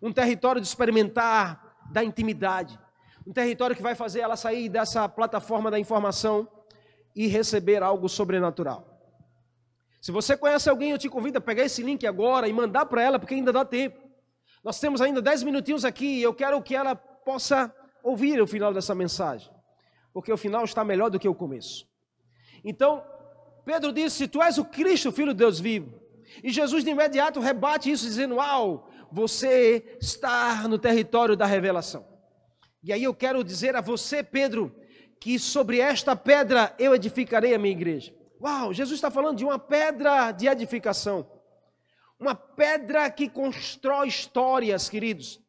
um 0.00 0.12
território 0.12 0.60
de 0.60 0.66
experimentar 0.66 1.76
da 1.90 2.04
intimidade, 2.04 2.78
um 3.26 3.32
território 3.32 3.74
que 3.74 3.82
vai 3.82 3.94
fazer 3.94 4.20
ela 4.20 4.36
sair 4.36 4.68
dessa 4.68 5.08
plataforma 5.08 5.70
da 5.70 5.78
informação 5.78 6.48
e 7.14 7.26
receber 7.26 7.82
algo 7.82 8.08
sobrenatural. 8.08 8.86
Se 10.00 10.12
você 10.12 10.36
conhece 10.36 10.70
alguém, 10.70 10.90
eu 10.90 10.98
te 10.98 11.08
convido 11.08 11.38
a 11.38 11.40
pegar 11.40 11.64
esse 11.64 11.82
link 11.82 12.06
agora 12.06 12.48
e 12.48 12.52
mandar 12.52 12.86
para 12.86 13.02
ela, 13.02 13.18
porque 13.18 13.34
ainda 13.34 13.52
dá 13.52 13.64
tempo. 13.64 13.98
Nós 14.62 14.78
temos 14.78 15.00
ainda 15.00 15.20
10 15.20 15.42
minutinhos 15.42 15.84
aqui 15.84 16.18
e 16.18 16.22
eu 16.22 16.32
quero 16.32 16.62
que 16.62 16.74
ela 16.74 16.94
possa 16.94 17.74
ouvir 18.02 18.40
o 18.40 18.46
final 18.46 18.72
dessa 18.72 18.94
mensagem, 18.94 19.50
porque 20.12 20.32
o 20.32 20.36
final 20.36 20.64
está 20.64 20.84
melhor 20.84 21.10
do 21.10 21.18
que 21.18 21.28
o 21.28 21.34
começo. 21.34 21.86
Então, 22.64 23.04
Pedro 23.68 23.92
disse: 23.92 24.26
Tu 24.26 24.42
és 24.42 24.56
o 24.56 24.64
Cristo, 24.64 25.12
filho 25.12 25.34
de 25.34 25.40
Deus 25.40 25.60
vivo. 25.60 26.00
E 26.42 26.50
Jesus 26.50 26.82
de 26.82 26.88
imediato 26.88 27.38
rebate 27.38 27.90
isso, 27.90 28.06
dizendo: 28.06 28.36
Uau, 28.36 28.88
você 29.12 29.98
está 30.00 30.66
no 30.66 30.78
território 30.78 31.36
da 31.36 31.44
revelação. 31.44 32.08
E 32.82 32.94
aí 32.94 33.04
eu 33.04 33.14
quero 33.14 33.44
dizer 33.44 33.76
a 33.76 33.82
você, 33.82 34.22
Pedro, 34.22 34.74
que 35.20 35.38
sobre 35.38 35.80
esta 35.80 36.16
pedra 36.16 36.74
eu 36.78 36.94
edificarei 36.94 37.54
a 37.54 37.58
minha 37.58 37.74
igreja. 37.74 38.14
Uau, 38.40 38.72
Jesus 38.72 38.96
está 38.96 39.10
falando 39.10 39.36
de 39.36 39.44
uma 39.44 39.58
pedra 39.58 40.32
de 40.32 40.48
edificação. 40.48 41.30
Uma 42.18 42.34
pedra 42.34 43.10
que 43.10 43.28
constrói 43.28 44.08
histórias, 44.08 44.88
queridos. 44.88 45.42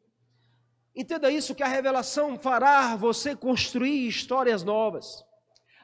Entenda 0.94 1.30
isso 1.30 1.54
que 1.54 1.62
a 1.62 1.68
revelação 1.68 2.38
fará 2.38 2.94
você 2.96 3.34
construir 3.34 4.06
histórias 4.06 4.62
novas. 4.62 5.24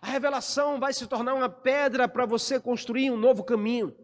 A 0.00 0.06
revelação 0.06 0.78
vai 0.78 0.92
se 0.92 1.06
tornar 1.06 1.34
uma 1.34 1.48
pedra 1.48 2.08
para 2.08 2.26
você 2.26 2.60
construir 2.60 3.10
um 3.10 3.16
novo 3.16 3.42
caminho. 3.42 3.94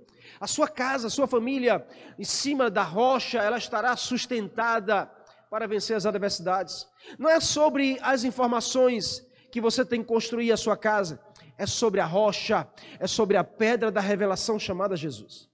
A 0.40 0.46
sua 0.46 0.68
casa, 0.68 1.06
a 1.06 1.10
sua 1.10 1.26
família, 1.26 1.86
em 2.18 2.24
cima 2.24 2.70
da 2.70 2.82
rocha, 2.82 3.38
ela 3.38 3.58
estará 3.58 3.96
sustentada 3.96 5.10
para 5.50 5.66
vencer 5.66 5.96
as 5.96 6.06
adversidades. 6.06 6.86
Não 7.18 7.28
é 7.28 7.38
sobre 7.38 7.98
as 8.00 8.24
informações 8.24 9.26
que 9.50 9.60
você 9.60 9.84
tem 9.84 10.00
que 10.00 10.08
construir 10.08 10.50
a 10.50 10.56
sua 10.56 10.76
casa, 10.76 11.20
é 11.58 11.66
sobre 11.66 12.00
a 12.00 12.06
rocha, 12.06 12.66
é 12.98 13.06
sobre 13.06 13.36
a 13.36 13.44
pedra 13.44 13.90
da 13.90 14.00
revelação 14.00 14.58
chamada 14.58 14.96
Jesus. 14.96 15.50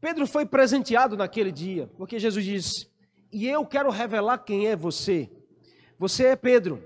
Pedro 0.00 0.26
foi 0.26 0.44
presenteado 0.44 1.16
naquele 1.16 1.52
dia, 1.52 1.88
porque 1.96 2.18
Jesus 2.18 2.44
disse: 2.44 2.90
E 3.32 3.46
eu 3.48 3.64
quero 3.64 3.88
revelar 3.88 4.38
quem 4.38 4.66
é 4.66 4.76
você. 4.76 5.30
Você 5.98 6.26
é 6.26 6.36
Pedro, 6.36 6.82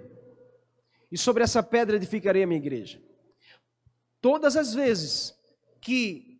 e 1.10 1.18
sobre 1.18 1.42
essa 1.42 1.62
pedra 1.62 1.96
edificarei 1.96 2.42
a 2.42 2.46
minha 2.46 2.60
igreja. 2.60 3.00
Todas 4.20 4.56
as 4.56 4.74
vezes 4.74 5.34
que 5.80 6.38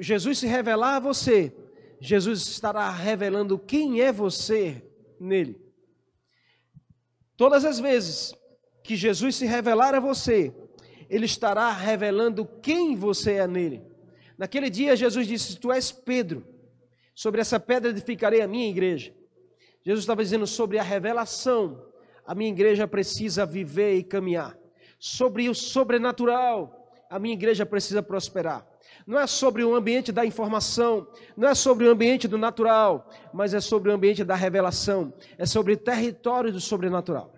Jesus 0.00 0.38
se 0.38 0.46
revelar 0.46 0.96
a 0.96 1.00
você, 1.00 1.52
Jesus 2.00 2.46
estará 2.46 2.90
revelando 2.90 3.58
quem 3.58 4.00
é 4.00 4.12
você 4.12 4.82
nele. 5.18 5.60
Todas 7.36 7.64
as 7.64 7.78
vezes 7.78 8.34
que 8.82 8.96
Jesus 8.96 9.36
se 9.36 9.46
revelar 9.46 9.94
a 9.94 10.00
você, 10.00 10.54
ele 11.08 11.26
estará 11.26 11.72
revelando 11.72 12.44
quem 12.44 12.94
você 12.94 13.34
é 13.34 13.46
nele. 13.46 13.82
Naquele 14.36 14.70
dia, 14.70 14.96
Jesus 14.96 15.26
disse: 15.26 15.58
Tu 15.58 15.72
és 15.72 15.90
Pedro, 15.90 16.46
sobre 17.14 17.40
essa 17.40 17.58
pedra 17.58 17.90
edificarei 17.90 18.40
a 18.40 18.48
minha 18.48 18.68
igreja. 18.68 19.12
Jesus 19.82 20.04
estava 20.04 20.22
dizendo 20.22 20.46
sobre 20.46 20.78
a 20.78 20.82
revelação, 20.82 21.87
a 22.28 22.34
minha 22.34 22.50
igreja 22.50 22.86
precisa 22.86 23.46
viver 23.46 23.94
e 23.94 24.04
caminhar. 24.04 24.54
Sobre 24.98 25.48
o 25.48 25.54
sobrenatural, 25.54 26.92
a 27.08 27.18
minha 27.18 27.32
igreja 27.32 27.64
precisa 27.64 28.02
prosperar. 28.02 28.66
Não 29.06 29.18
é 29.18 29.26
sobre 29.26 29.64
o 29.64 29.74
ambiente 29.74 30.12
da 30.12 30.26
informação, 30.26 31.10
não 31.34 31.48
é 31.48 31.54
sobre 31.54 31.86
o 31.86 31.90
ambiente 31.90 32.28
do 32.28 32.36
natural, 32.36 33.08
mas 33.32 33.54
é 33.54 33.62
sobre 33.62 33.90
o 33.90 33.94
ambiente 33.94 34.24
da 34.24 34.34
revelação, 34.34 35.10
é 35.38 35.46
sobre 35.46 35.74
território 35.74 36.52
do 36.52 36.60
sobrenatural. 36.60 37.32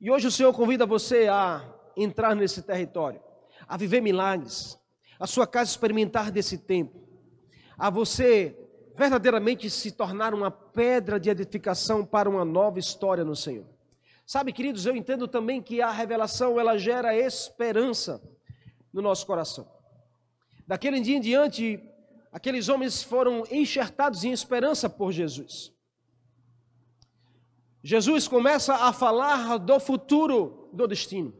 E 0.00 0.12
hoje 0.12 0.28
o 0.28 0.30
Senhor 0.30 0.52
convida 0.52 0.86
você 0.86 1.26
a 1.26 1.68
entrar 1.96 2.36
nesse 2.36 2.62
território, 2.62 3.20
a 3.66 3.76
viver 3.76 4.00
milagres, 4.00 4.78
a 5.18 5.26
sua 5.26 5.44
casa 5.44 5.72
experimentar 5.72 6.30
desse 6.30 6.56
tempo, 6.56 7.02
a 7.76 7.90
você 7.90 8.56
verdadeiramente 9.00 9.70
se 9.70 9.92
tornar 9.92 10.34
uma 10.34 10.50
pedra 10.50 11.18
de 11.18 11.30
edificação 11.30 12.04
para 12.04 12.28
uma 12.28 12.44
nova 12.44 12.78
história 12.78 13.24
no 13.24 13.34
Senhor. 13.34 13.64
Sabe, 14.26 14.52
queridos, 14.52 14.84
eu 14.84 14.94
entendo 14.94 15.26
também 15.26 15.62
que 15.62 15.80
a 15.80 15.90
revelação 15.90 16.60
ela 16.60 16.76
gera 16.76 17.16
esperança 17.16 18.22
no 18.92 19.00
nosso 19.00 19.24
coração. 19.24 19.66
Daquele 20.66 21.00
dia 21.00 21.16
em 21.16 21.20
diante, 21.20 21.80
aqueles 22.30 22.68
homens 22.68 23.02
foram 23.02 23.42
enxertados 23.50 24.22
em 24.22 24.32
esperança 24.32 24.86
por 24.90 25.12
Jesus. 25.12 25.72
Jesus 27.82 28.28
começa 28.28 28.74
a 28.74 28.92
falar 28.92 29.56
do 29.56 29.80
futuro 29.80 30.68
do 30.74 30.86
destino. 30.86 31.32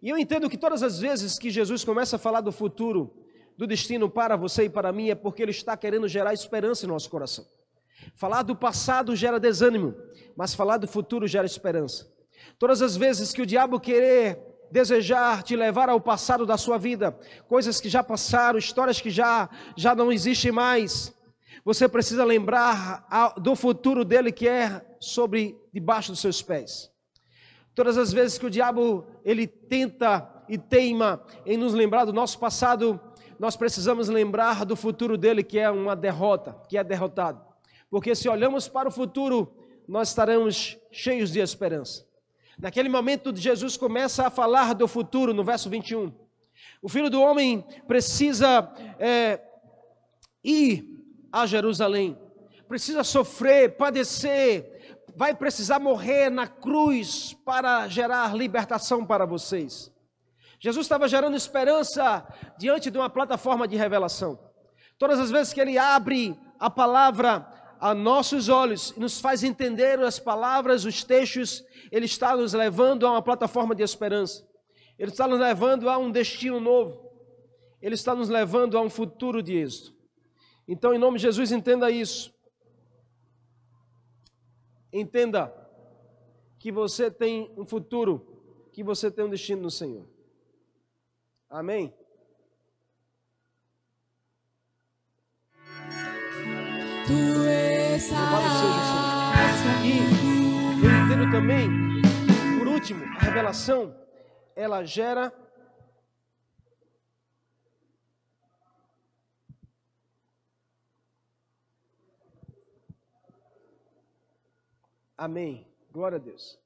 E 0.00 0.08
eu 0.08 0.16
entendo 0.16 0.48
que 0.48 0.56
todas 0.56 0.84
as 0.84 1.00
vezes 1.00 1.40
que 1.40 1.50
Jesus 1.50 1.82
começa 1.82 2.14
a 2.14 2.20
falar 2.20 2.40
do 2.40 2.52
futuro, 2.52 3.12
do 3.58 3.66
destino 3.66 4.08
para 4.08 4.36
você 4.36 4.66
e 4.66 4.70
para 4.70 4.92
mim, 4.92 5.10
é 5.10 5.16
porque 5.16 5.42
ele 5.42 5.50
está 5.50 5.76
querendo 5.76 6.06
gerar 6.06 6.32
esperança 6.32 6.86
em 6.86 6.88
nosso 6.88 7.10
coração. 7.10 7.44
Falar 8.14 8.42
do 8.42 8.54
passado 8.54 9.16
gera 9.16 9.40
desânimo, 9.40 9.96
mas 10.36 10.54
falar 10.54 10.76
do 10.76 10.86
futuro 10.86 11.26
gera 11.26 11.44
esperança. 11.44 12.08
Todas 12.56 12.80
as 12.80 12.96
vezes 12.96 13.32
que 13.32 13.42
o 13.42 13.46
diabo 13.46 13.80
querer 13.80 14.38
desejar 14.70 15.42
te 15.42 15.56
levar 15.56 15.88
ao 15.88 16.00
passado 16.00 16.46
da 16.46 16.56
sua 16.56 16.78
vida, 16.78 17.18
coisas 17.48 17.80
que 17.80 17.88
já 17.88 18.04
passaram, 18.04 18.58
histórias 18.58 19.00
que 19.00 19.10
já 19.10 19.48
já 19.76 19.92
não 19.94 20.12
existem 20.12 20.52
mais, 20.52 21.12
você 21.64 21.88
precisa 21.88 22.24
lembrar 22.24 23.34
do 23.38 23.56
futuro 23.56 24.04
dele 24.04 24.30
que 24.30 24.46
é 24.46 24.86
sobre 25.00 25.58
debaixo 25.72 26.12
dos 26.12 26.20
seus 26.20 26.40
pés. 26.40 26.90
Todas 27.74 27.98
as 27.98 28.12
vezes 28.12 28.38
que 28.38 28.46
o 28.46 28.50
diabo 28.50 29.04
ele 29.24 29.46
tenta 29.48 30.44
e 30.48 30.56
teima 30.56 31.24
em 31.44 31.56
nos 31.56 31.74
lembrar 31.74 32.04
do 32.04 32.12
nosso 32.12 32.38
passado, 32.38 33.00
nós 33.38 33.56
precisamos 33.56 34.08
lembrar 34.08 34.64
do 34.64 34.74
futuro 34.74 35.16
dele 35.16 35.42
que 35.42 35.58
é 35.58 35.70
uma 35.70 35.94
derrota, 35.94 36.56
que 36.68 36.76
é 36.76 36.82
derrotado. 36.82 37.40
Porque 37.90 38.14
se 38.14 38.28
olhamos 38.28 38.68
para 38.68 38.88
o 38.88 38.92
futuro, 38.92 39.50
nós 39.86 40.08
estaremos 40.08 40.76
cheios 40.90 41.30
de 41.30 41.40
esperança. 41.40 42.06
Naquele 42.58 42.88
momento, 42.88 43.34
Jesus 43.34 43.76
começa 43.76 44.26
a 44.26 44.30
falar 44.30 44.74
do 44.74 44.88
futuro, 44.88 45.32
no 45.32 45.44
verso 45.44 45.70
21. 45.70 46.12
O 46.82 46.88
filho 46.88 47.08
do 47.08 47.22
homem 47.22 47.64
precisa 47.86 48.72
é, 48.98 49.40
ir 50.42 50.98
a 51.32 51.46
Jerusalém, 51.46 52.18
precisa 52.66 53.04
sofrer, 53.04 53.76
padecer, 53.76 55.04
vai 55.14 55.34
precisar 55.34 55.78
morrer 55.78 56.30
na 56.30 56.46
cruz 56.46 57.36
para 57.44 57.88
gerar 57.88 58.36
libertação 58.36 59.04
para 59.06 59.24
vocês. 59.24 59.92
Jesus 60.60 60.86
estava 60.86 61.06
gerando 61.06 61.36
esperança 61.36 62.26
diante 62.58 62.90
de 62.90 62.98
uma 62.98 63.08
plataforma 63.08 63.68
de 63.68 63.76
revelação. 63.76 64.38
Todas 64.98 65.20
as 65.20 65.30
vezes 65.30 65.52
que 65.52 65.60
ele 65.60 65.78
abre 65.78 66.38
a 66.58 66.68
palavra 66.68 67.46
a 67.80 67.94
nossos 67.94 68.48
olhos 68.48 68.92
e 68.96 69.00
nos 69.00 69.20
faz 69.20 69.44
entender 69.44 70.00
as 70.00 70.18
palavras, 70.18 70.84
os 70.84 71.04
textos, 71.04 71.64
ele 71.92 72.06
está 72.06 72.36
nos 72.36 72.52
levando 72.52 73.06
a 73.06 73.12
uma 73.12 73.22
plataforma 73.22 73.74
de 73.74 73.82
esperança. 73.84 74.46
Ele 74.98 75.12
está 75.12 75.28
nos 75.28 75.38
levando 75.38 75.88
a 75.88 75.96
um 75.96 76.10
destino 76.10 76.58
novo. 76.58 77.08
Ele 77.80 77.94
está 77.94 78.14
nos 78.14 78.28
levando 78.28 78.76
a 78.76 78.80
um 78.80 78.90
futuro 78.90 79.40
de 79.40 79.56
êxito. 79.56 79.96
Então, 80.66 80.92
em 80.92 80.98
nome 80.98 81.18
de 81.18 81.22
Jesus, 81.22 81.52
entenda 81.52 81.88
isso. 81.88 82.34
Entenda 84.92 85.54
que 86.58 86.72
você 86.72 87.08
tem 87.08 87.54
um 87.56 87.64
futuro, 87.64 88.68
que 88.72 88.82
você 88.82 89.08
tem 89.08 89.24
um 89.24 89.30
destino 89.30 89.62
no 89.62 89.70
Senhor. 89.70 90.17
Amém? 91.50 91.94
Tu 97.06 97.42
és 97.48 98.10
E 99.82 100.84
eu 100.84 100.90
entendo 101.06 101.30
também, 101.30 101.68
por 102.58 102.68
último, 102.68 103.02
a 103.16 103.18
revelação, 103.20 103.96
ela 104.54 104.84
gera 104.84 105.32
Amém. 115.16 115.66
Glória 115.90 116.14
a 116.16 116.20
Deus. 116.20 116.60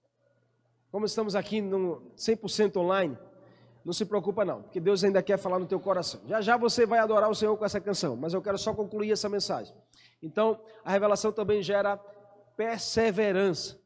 Como 0.90 1.06
estamos 1.06 1.34
aqui 1.34 1.62
no 1.62 2.02
100% 2.16 2.76
online, 2.76 3.16
não 3.84 3.92
se 3.92 4.04
preocupa 4.04 4.44
não, 4.44 4.62
porque 4.62 4.78
Deus 4.78 5.02
ainda 5.02 5.22
quer 5.22 5.36
falar 5.38 5.58
no 5.58 5.66
teu 5.66 5.80
coração. 5.80 6.20
Já 6.26 6.40
já 6.40 6.56
você 6.56 6.86
vai 6.86 7.00
adorar 7.00 7.28
o 7.28 7.34
Senhor 7.34 7.56
com 7.56 7.64
essa 7.64 7.80
canção, 7.80 8.16
mas 8.16 8.32
eu 8.32 8.40
quero 8.40 8.56
só 8.56 8.72
concluir 8.72 9.10
essa 9.10 9.28
mensagem. 9.28 9.74
Então, 10.22 10.60
a 10.84 10.92
revelação 10.92 11.32
também 11.32 11.62
gera 11.62 11.96
perseverança. 12.56 13.78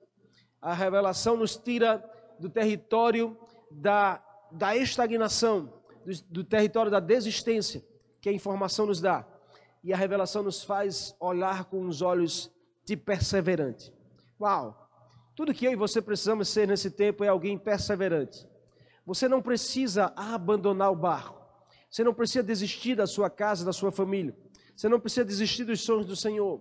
A 0.61 0.75
revelação 0.75 1.37
nos 1.37 1.57
tira 1.57 2.05
do 2.39 2.51
território 2.51 3.37
da, 3.71 4.23
da 4.53 4.77
estagnação, 4.77 5.73
do, 6.05 6.13
do 6.29 6.45
território 6.45 6.91
da 6.91 7.01
desistência, 7.01 7.83
que 8.21 8.29
a 8.29 8.33
informação 8.33 8.85
nos 8.87 9.01
dá. 9.01 9.27
E 9.83 9.93
a 9.95 9.97
revelação 9.97 10.43
nos 10.43 10.63
faz 10.63 11.17
olhar 11.19 11.65
com 11.67 11.87
os 11.87 12.03
olhos 12.03 12.51
de 12.85 12.97
perseverante. 12.97 13.93
Uau! 14.39 14.83
Tudo 15.35 15.55
que 15.55 15.67
eu 15.67 15.73
e 15.73 15.77
você 15.77 16.03
precisamos 16.03 16.49
ser 16.49 16.67
nesse 16.67 16.91
tempo 16.91 17.23
é 17.23 17.29
alguém 17.29 17.59
perseverante. 17.59 18.47
Você 19.07 19.29
não 19.29 19.41
precisa 19.41 20.13
abandonar 20.17 20.91
o 20.91 20.97
barco. 20.97 21.47
Você 21.89 22.03
não 22.03 22.13
precisa 22.13 22.43
desistir 22.43 22.97
da 22.97 23.07
sua 23.07 23.31
casa, 23.31 23.65
da 23.65 23.73
sua 23.73 23.93
família. 23.93 24.37
Você 24.77 24.89
não 24.89 25.01
precisa 25.01 25.25
desistir 25.25 25.65
dos 25.65 25.81
sonhos 25.81 26.05
do 26.05 26.17
Senhor. 26.17 26.61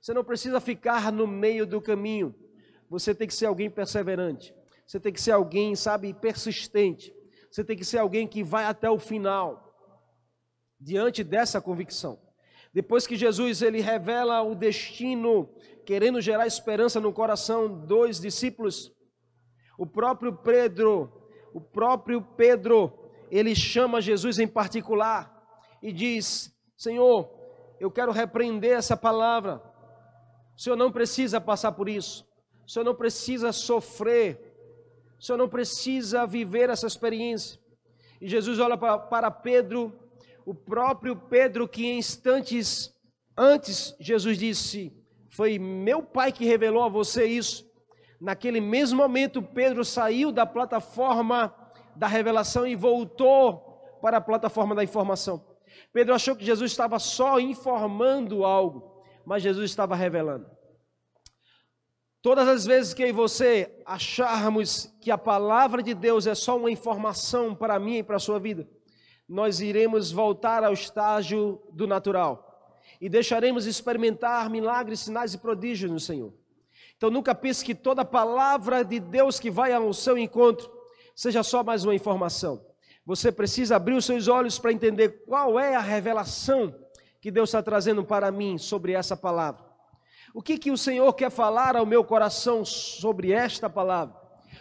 Você 0.00 0.14
não 0.14 0.24
precisa 0.24 0.58
ficar 0.60 1.12
no 1.12 1.26
meio 1.26 1.66
do 1.66 1.80
caminho. 1.80 2.34
Você 2.88 3.14
tem 3.14 3.28
que 3.28 3.34
ser 3.34 3.46
alguém 3.46 3.70
perseverante. 3.70 4.54
Você 4.86 4.98
tem 4.98 5.12
que 5.12 5.20
ser 5.20 5.32
alguém, 5.32 5.76
sabe, 5.76 6.14
persistente. 6.14 7.14
Você 7.50 7.62
tem 7.62 7.76
que 7.76 7.84
ser 7.84 7.98
alguém 7.98 8.26
que 8.26 8.42
vai 8.42 8.64
até 8.64 8.88
o 8.88 8.98
final. 8.98 9.74
Diante 10.80 11.22
dessa 11.22 11.60
convicção. 11.60 12.18
Depois 12.72 13.06
que 13.06 13.16
Jesus 13.16 13.62
ele 13.62 13.80
revela 13.80 14.42
o 14.42 14.54
destino 14.54 15.48
querendo 15.84 16.20
gerar 16.20 16.46
esperança 16.46 17.00
no 17.00 17.12
coração 17.12 17.86
dos 17.86 18.20
discípulos. 18.20 18.92
O 19.78 19.86
próprio 19.86 20.36
Pedro, 20.36 21.15
o 21.56 21.60
próprio 21.60 22.20
Pedro, 22.20 22.92
ele 23.30 23.54
chama 23.54 23.98
Jesus 23.98 24.38
em 24.38 24.46
particular 24.46 25.42
e 25.82 25.90
diz: 25.90 26.54
Senhor, 26.76 27.30
eu 27.80 27.90
quero 27.90 28.12
repreender 28.12 28.72
essa 28.72 28.94
palavra. 28.94 29.62
O 30.54 30.60
Senhor 30.60 30.76
não 30.76 30.92
precisa 30.92 31.40
passar 31.40 31.72
por 31.72 31.88
isso. 31.88 32.28
O 32.66 32.70
Senhor 32.70 32.84
não 32.84 32.94
precisa 32.94 33.52
sofrer. 33.52 34.54
O 35.18 35.24
Senhor 35.24 35.38
não 35.38 35.48
precisa 35.48 36.26
viver 36.26 36.68
essa 36.68 36.86
experiência. 36.86 37.58
E 38.20 38.28
Jesus 38.28 38.58
olha 38.58 38.76
para, 38.76 39.30
Pedro, 39.30 39.98
o 40.44 40.54
próprio 40.54 41.16
Pedro 41.16 41.66
que 41.66 41.86
em 41.86 41.96
instantes 41.96 42.94
antes 43.34 43.96
Jesus 43.98 44.36
disse: 44.36 44.92
foi 45.30 45.58
meu 45.58 46.02
pai 46.02 46.32
que 46.32 46.44
revelou 46.44 46.82
a 46.82 46.90
você 46.90 47.24
isso. 47.24 47.65
Naquele 48.26 48.60
mesmo 48.60 48.96
momento, 48.96 49.40
Pedro 49.40 49.84
saiu 49.84 50.32
da 50.32 50.44
plataforma 50.44 51.54
da 51.94 52.08
revelação 52.08 52.66
e 52.66 52.74
voltou 52.74 53.98
para 54.02 54.16
a 54.16 54.20
plataforma 54.20 54.74
da 54.74 54.82
informação. 54.82 55.46
Pedro 55.92 56.12
achou 56.12 56.34
que 56.34 56.44
Jesus 56.44 56.72
estava 56.72 56.98
só 56.98 57.38
informando 57.38 58.44
algo, 58.44 59.00
mas 59.24 59.44
Jesus 59.44 59.70
estava 59.70 59.94
revelando. 59.94 60.50
Todas 62.20 62.48
as 62.48 62.66
vezes 62.66 62.92
que 62.92 63.04
eu 63.04 63.06
e 63.06 63.12
você 63.12 63.80
acharmos 63.86 64.92
que 65.00 65.12
a 65.12 65.16
palavra 65.16 65.80
de 65.80 65.94
Deus 65.94 66.26
é 66.26 66.34
só 66.34 66.56
uma 66.56 66.68
informação 66.68 67.54
para 67.54 67.78
mim 67.78 67.98
e 67.98 68.02
para 68.02 68.16
a 68.16 68.18
sua 68.18 68.40
vida, 68.40 68.68
nós 69.28 69.60
iremos 69.60 70.10
voltar 70.10 70.64
ao 70.64 70.72
estágio 70.72 71.62
do 71.72 71.86
natural 71.86 72.74
e 73.00 73.08
deixaremos 73.08 73.66
experimentar 73.66 74.50
milagres, 74.50 74.98
sinais 74.98 75.32
e 75.32 75.38
prodígios 75.38 75.92
no 75.92 76.00
Senhor. 76.00 76.34
Então 76.96 77.10
nunca 77.10 77.34
pense 77.34 77.64
que 77.64 77.74
toda 77.74 78.04
palavra 78.04 78.84
de 78.84 78.98
Deus 78.98 79.38
que 79.38 79.50
vai 79.50 79.72
ao 79.72 79.92
seu 79.92 80.16
encontro 80.16 80.70
seja 81.14 81.42
só 81.42 81.62
mais 81.62 81.84
uma 81.84 81.94
informação. 81.94 82.64
Você 83.04 83.30
precisa 83.30 83.76
abrir 83.76 83.94
os 83.94 84.04
seus 84.04 84.28
olhos 84.28 84.58
para 84.58 84.72
entender 84.72 85.24
qual 85.26 85.60
é 85.60 85.74
a 85.74 85.80
revelação 85.80 86.74
que 87.20 87.30
Deus 87.30 87.50
está 87.50 87.62
trazendo 87.62 88.04
para 88.04 88.30
mim 88.30 88.58
sobre 88.58 88.92
essa 88.92 89.16
palavra. 89.16 89.64
O 90.34 90.42
que, 90.42 90.58
que 90.58 90.70
o 90.70 90.76
Senhor 90.76 91.12
quer 91.14 91.30
falar 91.30 91.76
ao 91.76 91.86
meu 91.86 92.04
coração 92.04 92.64
sobre 92.64 93.32
esta 93.32 93.70
palavra? 93.70 94.14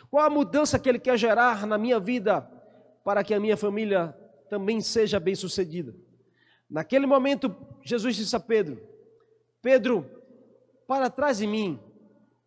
Qual 0.10 0.24
a 0.24 0.30
mudança 0.30 0.78
que 0.80 0.88
Ele 0.88 1.00
quer 1.00 1.18
gerar 1.18 1.66
na 1.66 1.78
minha 1.78 2.00
vida 2.00 2.42
para 3.04 3.24
que 3.24 3.34
a 3.34 3.40
minha 3.40 3.58
família 3.58 4.16
também 4.50 4.80
seja 4.80 5.20
bem 5.20 5.36
sucedida? 5.36 5.96
Naquele 6.70 7.06
momento, 7.06 7.56
Jesus 7.84 8.16
disse 8.16 8.36
a 8.36 8.40
Pedro: 8.40 8.82
Pedro, 9.62 10.10
para 10.88 11.10
trás 11.10 11.40
de 11.40 11.48
mim, 11.48 11.80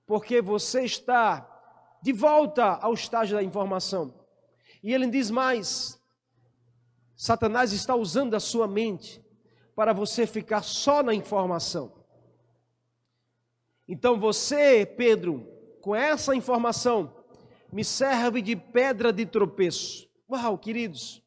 porque 0.09 0.41
você 0.41 0.85
está 0.85 1.47
de 2.01 2.15
volta 2.15 2.65
ao 2.65 2.95
estágio 2.95 3.37
da 3.37 3.43
informação. 3.43 4.15
E 4.83 4.95
ele 4.95 5.07
diz 5.07 5.31
mais: 5.31 6.03
Satanás 7.15 7.75
está 7.75 7.95
usando 7.95 8.33
a 8.33 8.41
sua 8.41 8.67
mente 8.67 9.23
para 9.77 9.93
você 9.93 10.27
ficar 10.27 10.63
só 10.63 11.03
na 11.03 11.13
informação. 11.13 11.93
Então 13.87 14.19
você, 14.19 14.87
Pedro, 14.87 15.47
com 15.83 15.95
essa 15.95 16.35
informação, 16.35 17.15
me 17.71 17.85
serve 17.85 18.41
de 18.41 18.57
pedra 18.57 19.13
de 19.13 19.27
tropeço. 19.27 20.09
Uau, 20.31 20.57
queridos, 20.57 21.23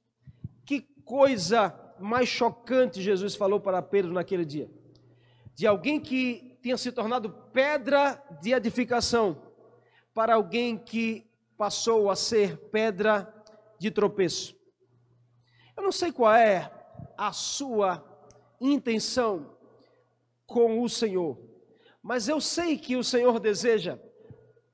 que 0.65 0.81
coisa 1.05 1.71
mais 1.99 2.27
chocante 2.27 2.99
Jesus 2.99 3.35
falou 3.35 3.59
para 3.59 3.79
Pedro 3.79 4.11
naquele 4.11 4.43
dia? 4.43 4.71
De 5.53 5.67
alguém 5.67 5.99
que 5.99 6.57
tinha 6.63 6.77
se 6.77 6.91
tornado 6.91 7.40
pedra 7.53 8.21
de 8.41 8.53
edificação 8.53 9.41
para 10.13 10.35
alguém 10.35 10.77
que 10.77 11.29
passou 11.57 12.09
a 12.09 12.15
ser 12.15 12.57
pedra 12.69 13.31
de 13.79 13.91
tropeço. 13.91 14.55
Eu 15.75 15.83
não 15.83 15.91
sei 15.91 16.11
qual 16.11 16.33
é 16.33 16.71
a 17.17 17.31
sua 17.31 18.03
intenção 18.59 19.57
com 20.45 20.81
o 20.81 20.89
Senhor, 20.89 21.39
mas 22.01 22.27
eu 22.27 22.41
sei 22.41 22.77
que 22.77 22.95
o 22.95 23.03
Senhor 23.03 23.39
deseja 23.39 23.99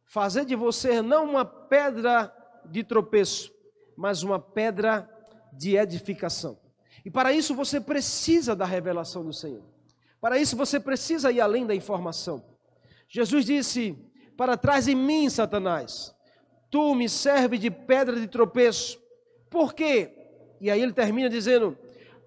fazer 0.05 0.45
de 0.45 0.55
você 0.55 1.01
não 1.01 1.25
uma 1.25 1.45
pedra 1.45 2.33
de 2.65 2.83
tropeço, 2.83 3.53
mas 3.95 4.23
uma 4.23 4.39
pedra 4.39 5.09
de 5.53 5.75
edificação. 5.75 6.59
E 7.03 7.11
para 7.11 7.31
isso 7.31 7.53
você 7.53 7.79
precisa 7.79 8.55
da 8.55 8.65
revelação 8.65 9.23
do 9.23 9.33
Senhor. 9.33 9.63
Para 10.19 10.37
isso 10.37 10.55
você 10.55 10.79
precisa 10.79 11.31
ir 11.31 11.41
além 11.41 11.65
da 11.65 11.75
informação. 11.75 12.56
Jesus 13.07 13.45
disse: 13.45 13.97
Para 14.35 14.57
trás 14.57 14.85
de 14.85 14.95
mim, 14.95 15.29
Satanás, 15.29 16.13
tu 16.69 16.93
me 16.93 17.07
serves 17.07 17.59
de 17.59 17.71
pedra 17.71 18.19
de 18.19 18.27
tropeço. 18.27 18.99
Por 19.49 19.73
quê? 19.73 20.13
E 20.59 20.69
aí 20.69 20.81
ele 20.81 20.93
termina 20.93 21.29
dizendo: 21.29 21.77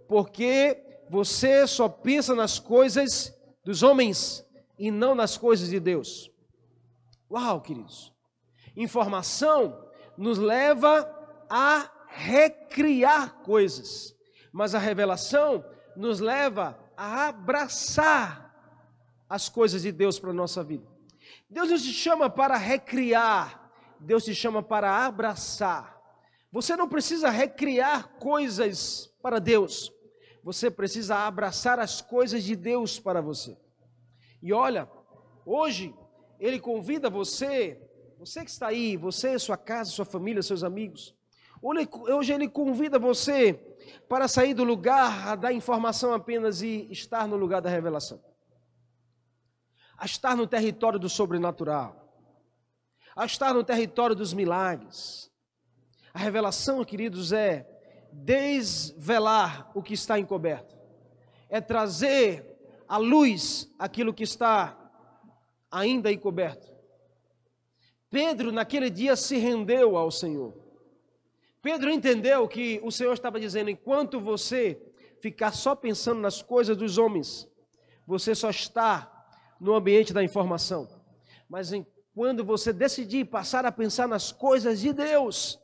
Porque 0.08 0.82
você 1.08 1.66
só 1.66 1.88
pensa 1.88 2.34
nas 2.34 2.58
coisas 2.58 3.34
dos 3.64 3.82
homens 3.82 4.44
e 4.78 4.90
não 4.90 5.14
nas 5.14 5.36
coisas 5.36 5.68
de 5.68 5.78
Deus. 5.78 6.30
Uau, 7.30 7.60
queridos. 7.60 8.12
Informação 8.74 9.86
nos 10.16 10.38
leva 10.38 11.08
a 11.48 11.90
recriar 12.08 13.42
coisas, 13.42 14.14
mas 14.52 14.74
a 14.74 14.78
revelação 14.78 15.64
nos 15.96 16.20
leva 16.20 16.78
a 16.96 17.28
abraçar 17.28 18.49
as 19.30 19.48
coisas 19.48 19.82
de 19.82 19.92
Deus 19.92 20.18
para 20.18 20.30
a 20.30 20.34
nossa 20.34 20.62
vida. 20.64 20.84
Deus 21.48 21.70
não 21.70 21.78
te 21.78 21.92
chama 21.92 22.28
para 22.28 22.56
recriar, 22.56 23.72
Deus 24.00 24.24
te 24.24 24.34
chama 24.34 24.62
para 24.62 25.06
abraçar. 25.06 25.98
Você 26.50 26.76
não 26.76 26.88
precisa 26.88 27.30
recriar 27.30 28.08
coisas 28.18 29.06
para 29.22 29.38
Deus, 29.38 29.92
você 30.42 30.70
precisa 30.70 31.14
abraçar 31.16 31.78
as 31.78 32.00
coisas 32.00 32.42
de 32.42 32.56
Deus 32.56 32.98
para 32.98 33.20
você. 33.20 33.56
E 34.42 34.52
olha, 34.52 34.90
hoje 35.46 35.94
Ele 36.40 36.58
convida 36.58 37.08
você, 37.08 37.80
você 38.18 38.44
que 38.44 38.50
está 38.50 38.66
aí, 38.66 38.96
você, 38.96 39.38
sua 39.38 39.56
casa, 39.56 39.90
sua 39.90 40.04
família, 40.04 40.42
seus 40.42 40.64
amigos, 40.64 41.14
Hoje 41.62 42.32
ele 42.32 42.48
convida 42.48 42.98
você 42.98 43.52
para 44.08 44.26
sair 44.26 44.54
do 44.54 44.64
lugar 44.64 45.36
da 45.36 45.52
informação 45.52 46.14
apenas 46.14 46.62
e 46.62 46.88
estar 46.90 47.28
no 47.28 47.36
lugar 47.36 47.60
da 47.60 47.68
revelação. 47.68 48.18
A 50.00 50.06
estar 50.06 50.34
no 50.34 50.46
território 50.46 50.98
do 50.98 51.08
sobrenatural. 51.08 51.94
A 53.14 53.24
estar 53.24 53.54
no 53.54 53.62
território 53.62 54.16
dos 54.16 54.32
milagres. 54.34 55.30
A 56.12 56.18
revelação, 56.18 56.82
queridos, 56.84 57.32
é 57.32 57.68
desvelar 58.12 59.70
o 59.74 59.82
que 59.82 59.94
está 59.94 60.18
encoberto. 60.18 60.74
É 61.48 61.60
trazer 61.60 62.58
à 62.88 62.96
luz 62.96 63.72
aquilo 63.78 64.12
que 64.12 64.24
está 64.24 64.76
ainda 65.70 66.10
encoberto. 66.10 66.68
Pedro, 68.08 68.50
naquele 68.50 68.90
dia, 68.90 69.14
se 69.14 69.36
rendeu 69.36 69.96
ao 69.96 70.10
Senhor. 70.10 70.52
Pedro 71.62 71.90
entendeu 71.90 72.48
que 72.48 72.80
o 72.82 72.90
Senhor 72.90 73.12
estava 73.12 73.38
dizendo: 73.38 73.70
enquanto 73.70 74.18
você 74.18 74.80
ficar 75.20 75.52
só 75.52 75.76
pensando 75.76 76.20
nas 76.20 76.42
coisas 76.42 76.76
dos 76.76 76.98
homens, 76.98 77.46
você 78.06 78.34
só 78.34 78.50
está 78.50 79.19
no 79.60 79.74
ambiente 79.74 80.12
da 80.12 80.24
informação. 80.24 80.88
Mas 81.48 81.72
em, 81.72 81.86
quando 82.14 82.44
você 82.44 82.72
decidir 82.72 83.26
passar 83.26 83.66
a 83.66 83.72
pensar 83.72 84.08
nas 84.08 84.32
coisas 84.32 84.80
de 84.80 84.92
Deus, 84.92 85.60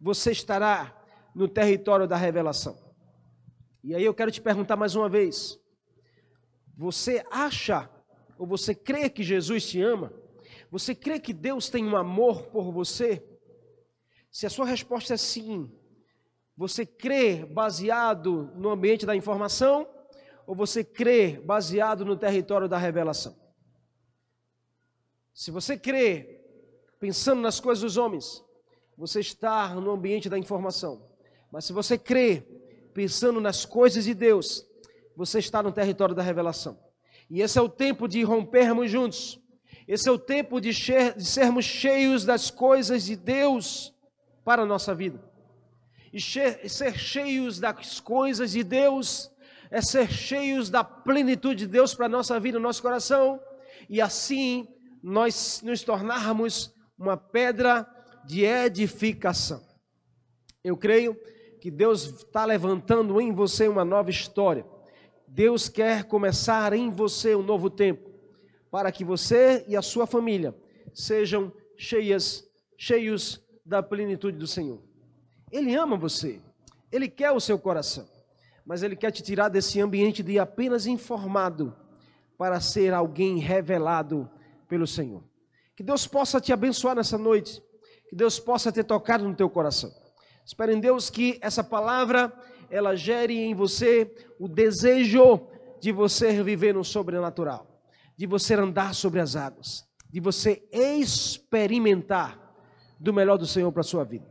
você 0.00 0.30
estará 0.30 0.96
no 1.34 1.48
território 1.48 2.06
da 2.06 2.16
revelação. 2.16 2.78
E 3.82 3.94
aí 3.94 4.04
eu 4.04 4.14
quero 4.14 4.30
te 4.30 4.40
perguntar 4.40 4.76
mais 4.76 4.94
uma 4.94 5.08
vez: 5.08 5.58
você 6.76 7.24
acha 7.30 7.90
ou 8.38 8.46
você 8.46 8.74
crê 8.74 9.10
que 9.10 9.22
Jesus 9.22 9.68
te 9.68 9.82
ama? 9.82 10.12
Você 10.70 10.94
crê 10.94 11.18
que 11.18 11.32
Deus 11.32 11.68
tem 11.68 11.84
um 11.84 11.96
amor 11.96 12.44
por 12.44 12.70
você? 12.72 13.26
Se 14.30 14.46
a 14.46 14.50
sua 14.50 14.64
resposta 14.64 15.14
é 15.14 15.16
sim, 15.16 15.70
você 16.56 16.86
crê 16.86 17.44
baseado 17.44 18.52
no 18.54 18.70
ambiente 18.70 19.04
da 19.04 19.16
informação 19.16 19.88
ou 20.50 20.56
você 20.56 20.82
crê 20.82 21.40
baseado 21.44 22.04
no 22.04 22.16
território 22.16 22.68
da 22.68 22.76
revelação? 22.76 23.36
Se 25.32 25.48
você 25.48 25.78
crê 25.78 26.40
pensando 26.98 27.40
nas 27.40 27.60
coisas 27.60 27.80
dos 27.84 27.96
homens, 27.96 28.44
você 28.98 29.20
está 29.20 29.72
no 29.76 29.92
ambiente 29.92 30.28
da 30.28 30.36
informação. 30.36 31.08
Mas 31.52 31.66
se 31.66 31.72
você 31.72 31.96
crê 31.96 32.42
pensando 32.92 33.40
nas 33.40 33.64
coisas 33.64 34.02
de 34.06 34.12
Deus, 34.12 34.66
você 35.14 35.38
está 35.38 35.62
no 35.62 35.70
território 35.70 36.16
da 36.16 36.22
revelação. 36.22 36.76
E 37.30 37.42
esse 37.42 37.56
é 37.56 37.62
o 37.62 37.68
tempo 37.68 38.08
de 38.08 38.20
rompermos 38.24 38.90
juntos. 38.90 39.40
Esse 39.86 40.08
é 40.08 40.12
o 40.12 40.18
tempo 40.18 40.60
de, 40.60 40.70
de 40.70 41.24
sermos 41.26 41.64
cheios 41.64 42.24
das 42.24 42.50
coisas 42.50 43.04
de 43.04 43.14
Deus 43.14 43.94
para 44.44 44.62
a 44.62 44.66
nossa 44.66 44.96
vida. 44.96 45.22
E 46.12 46.20
ser 46.20 46.98
cheios 46.98 47.60
das 47.60 48.00
coisas 48.00 48.50
de 48.50 48.64
Deus 48.64 49.30
é 49.70 49.80
ser 49.80 50.10
cheios 50.10 50.68
da 50.68 50.82
plenitude 50.82 51.60
de 51.60 51.66
Deus 51.66 51.94
para 51.94 52.06
a 52.06 52.08
nossa 52.08 52.38
vida, 52.40 52.58
no 52.58 52.64
nosso 52.64 52.82
coração, 52.82 53.40
e 53.88 54.00
assim 54.00 54.66
nós 55.02 55.62
nos 55.64 55.82
tornarmos 55.82 56.74
uma 56.98 57.16
pedra 57.16 57.86
de 58.26 58.44
edificação. 58.44 59.62
Eu 60.62 60.76
creio 60.76 61.16
que 61.60 61.70
Deus 61.70 62.04
está 62.04 62.44
levantando 62.44 63.20
em 63.20 63.32
você 63.32 63.68
uma 63.68 63.84
nova 63.84 64.10
história. 64.10 64.66
Deus 65.26 65.68
quer 65.68 66.04
começar 66.04 66.72
em 66.72 66.90
você 66.90 67.34
um 67.34 67.42
novo 67.42 67.70
tempo, 67.70 68.10
para 68.70 68.90
que 68.90 69.04
você 69.04 69.64
e 69.68 69.76
a 69.76 69.82
sua 69.82 70.06
família 70.06 70.54
sejam 70.92 71.52
cheias, 71.76 72.44
cheios 72.76 73.40
da 73.64 73.82
plenitude 73.82 74.36
do 74.36 74.46
Senhor. 74.46 74.82
Ele 75.50 75.74
ama 75.74 75.96
você, 75.96 76.40
ele 76.90 77.08
quer 77.08 77.30
o 77.30 77.40
seu 77.40 77.58
coração, 77.58 78.08
mas 78.70 78.84
ele 78.84 78.94
quer 78.94 79.10
te 79.10 79.20
tirar 79.20 79.48
desse 79.48 79.80
ambiente 79.80 80.22
de 80.22 80.38
apenas 80.38 80.86
informado 80.86 81.74
para 82.38 82.60
ser 82.60 82.94
alguém 82.94 83.36
revelado 83.36 84.30
pelo 84.68 84.86
Senhor. 84.86 85.24
Que 85.74 85.82
Deus 85.82 86.06
possa 86.06 86.40
te 86.40 86.52
abençoar 86.52 86.94
nessa 86.94 87.18
noite, 87.18 87.60
que 88.08 88.14
Deus 88.14 88.38
possa 88.38 88.70
ter 88.70 88.84
tocado 88.84 89.26
no 89.28 89.34
teu 89.34 89.50
coração. 89.50 89.92
Espero 90.46 90.70
em 90.70 90.78
Deus 90.78 91.10
que 91.10 91.36
essa 91.42 91.64
palavra 91.64 92.32
ela 92.70 92.94
gere 92.94 93.36
em 93.36 93.56
você 93.56 94.08
o 94.38 94.46
desejo 94.46 95.48
de 95.80 95.90
você 95.90 96.40
viver 96.40 96.72
no 96.72 96.84
sobrenatural, 96.84 97.82
de 98.16 98.24
você 98.24 98.54
andar 98.54 98.94
sobre 98.94 99.18
as 99.18 99.34
águas, 99.34 99.84
de 100.08 100.20
você 100.20 100.62
experimentar 100.70 102.38
do 103.00 103.12
melhor 103.12 103.36
do 103.36 103.48
Senhor 103.48 103.72
para 103.72 103.80
a 103.80 103.82
sua 103.82 104.04
vida. 104.04 104.29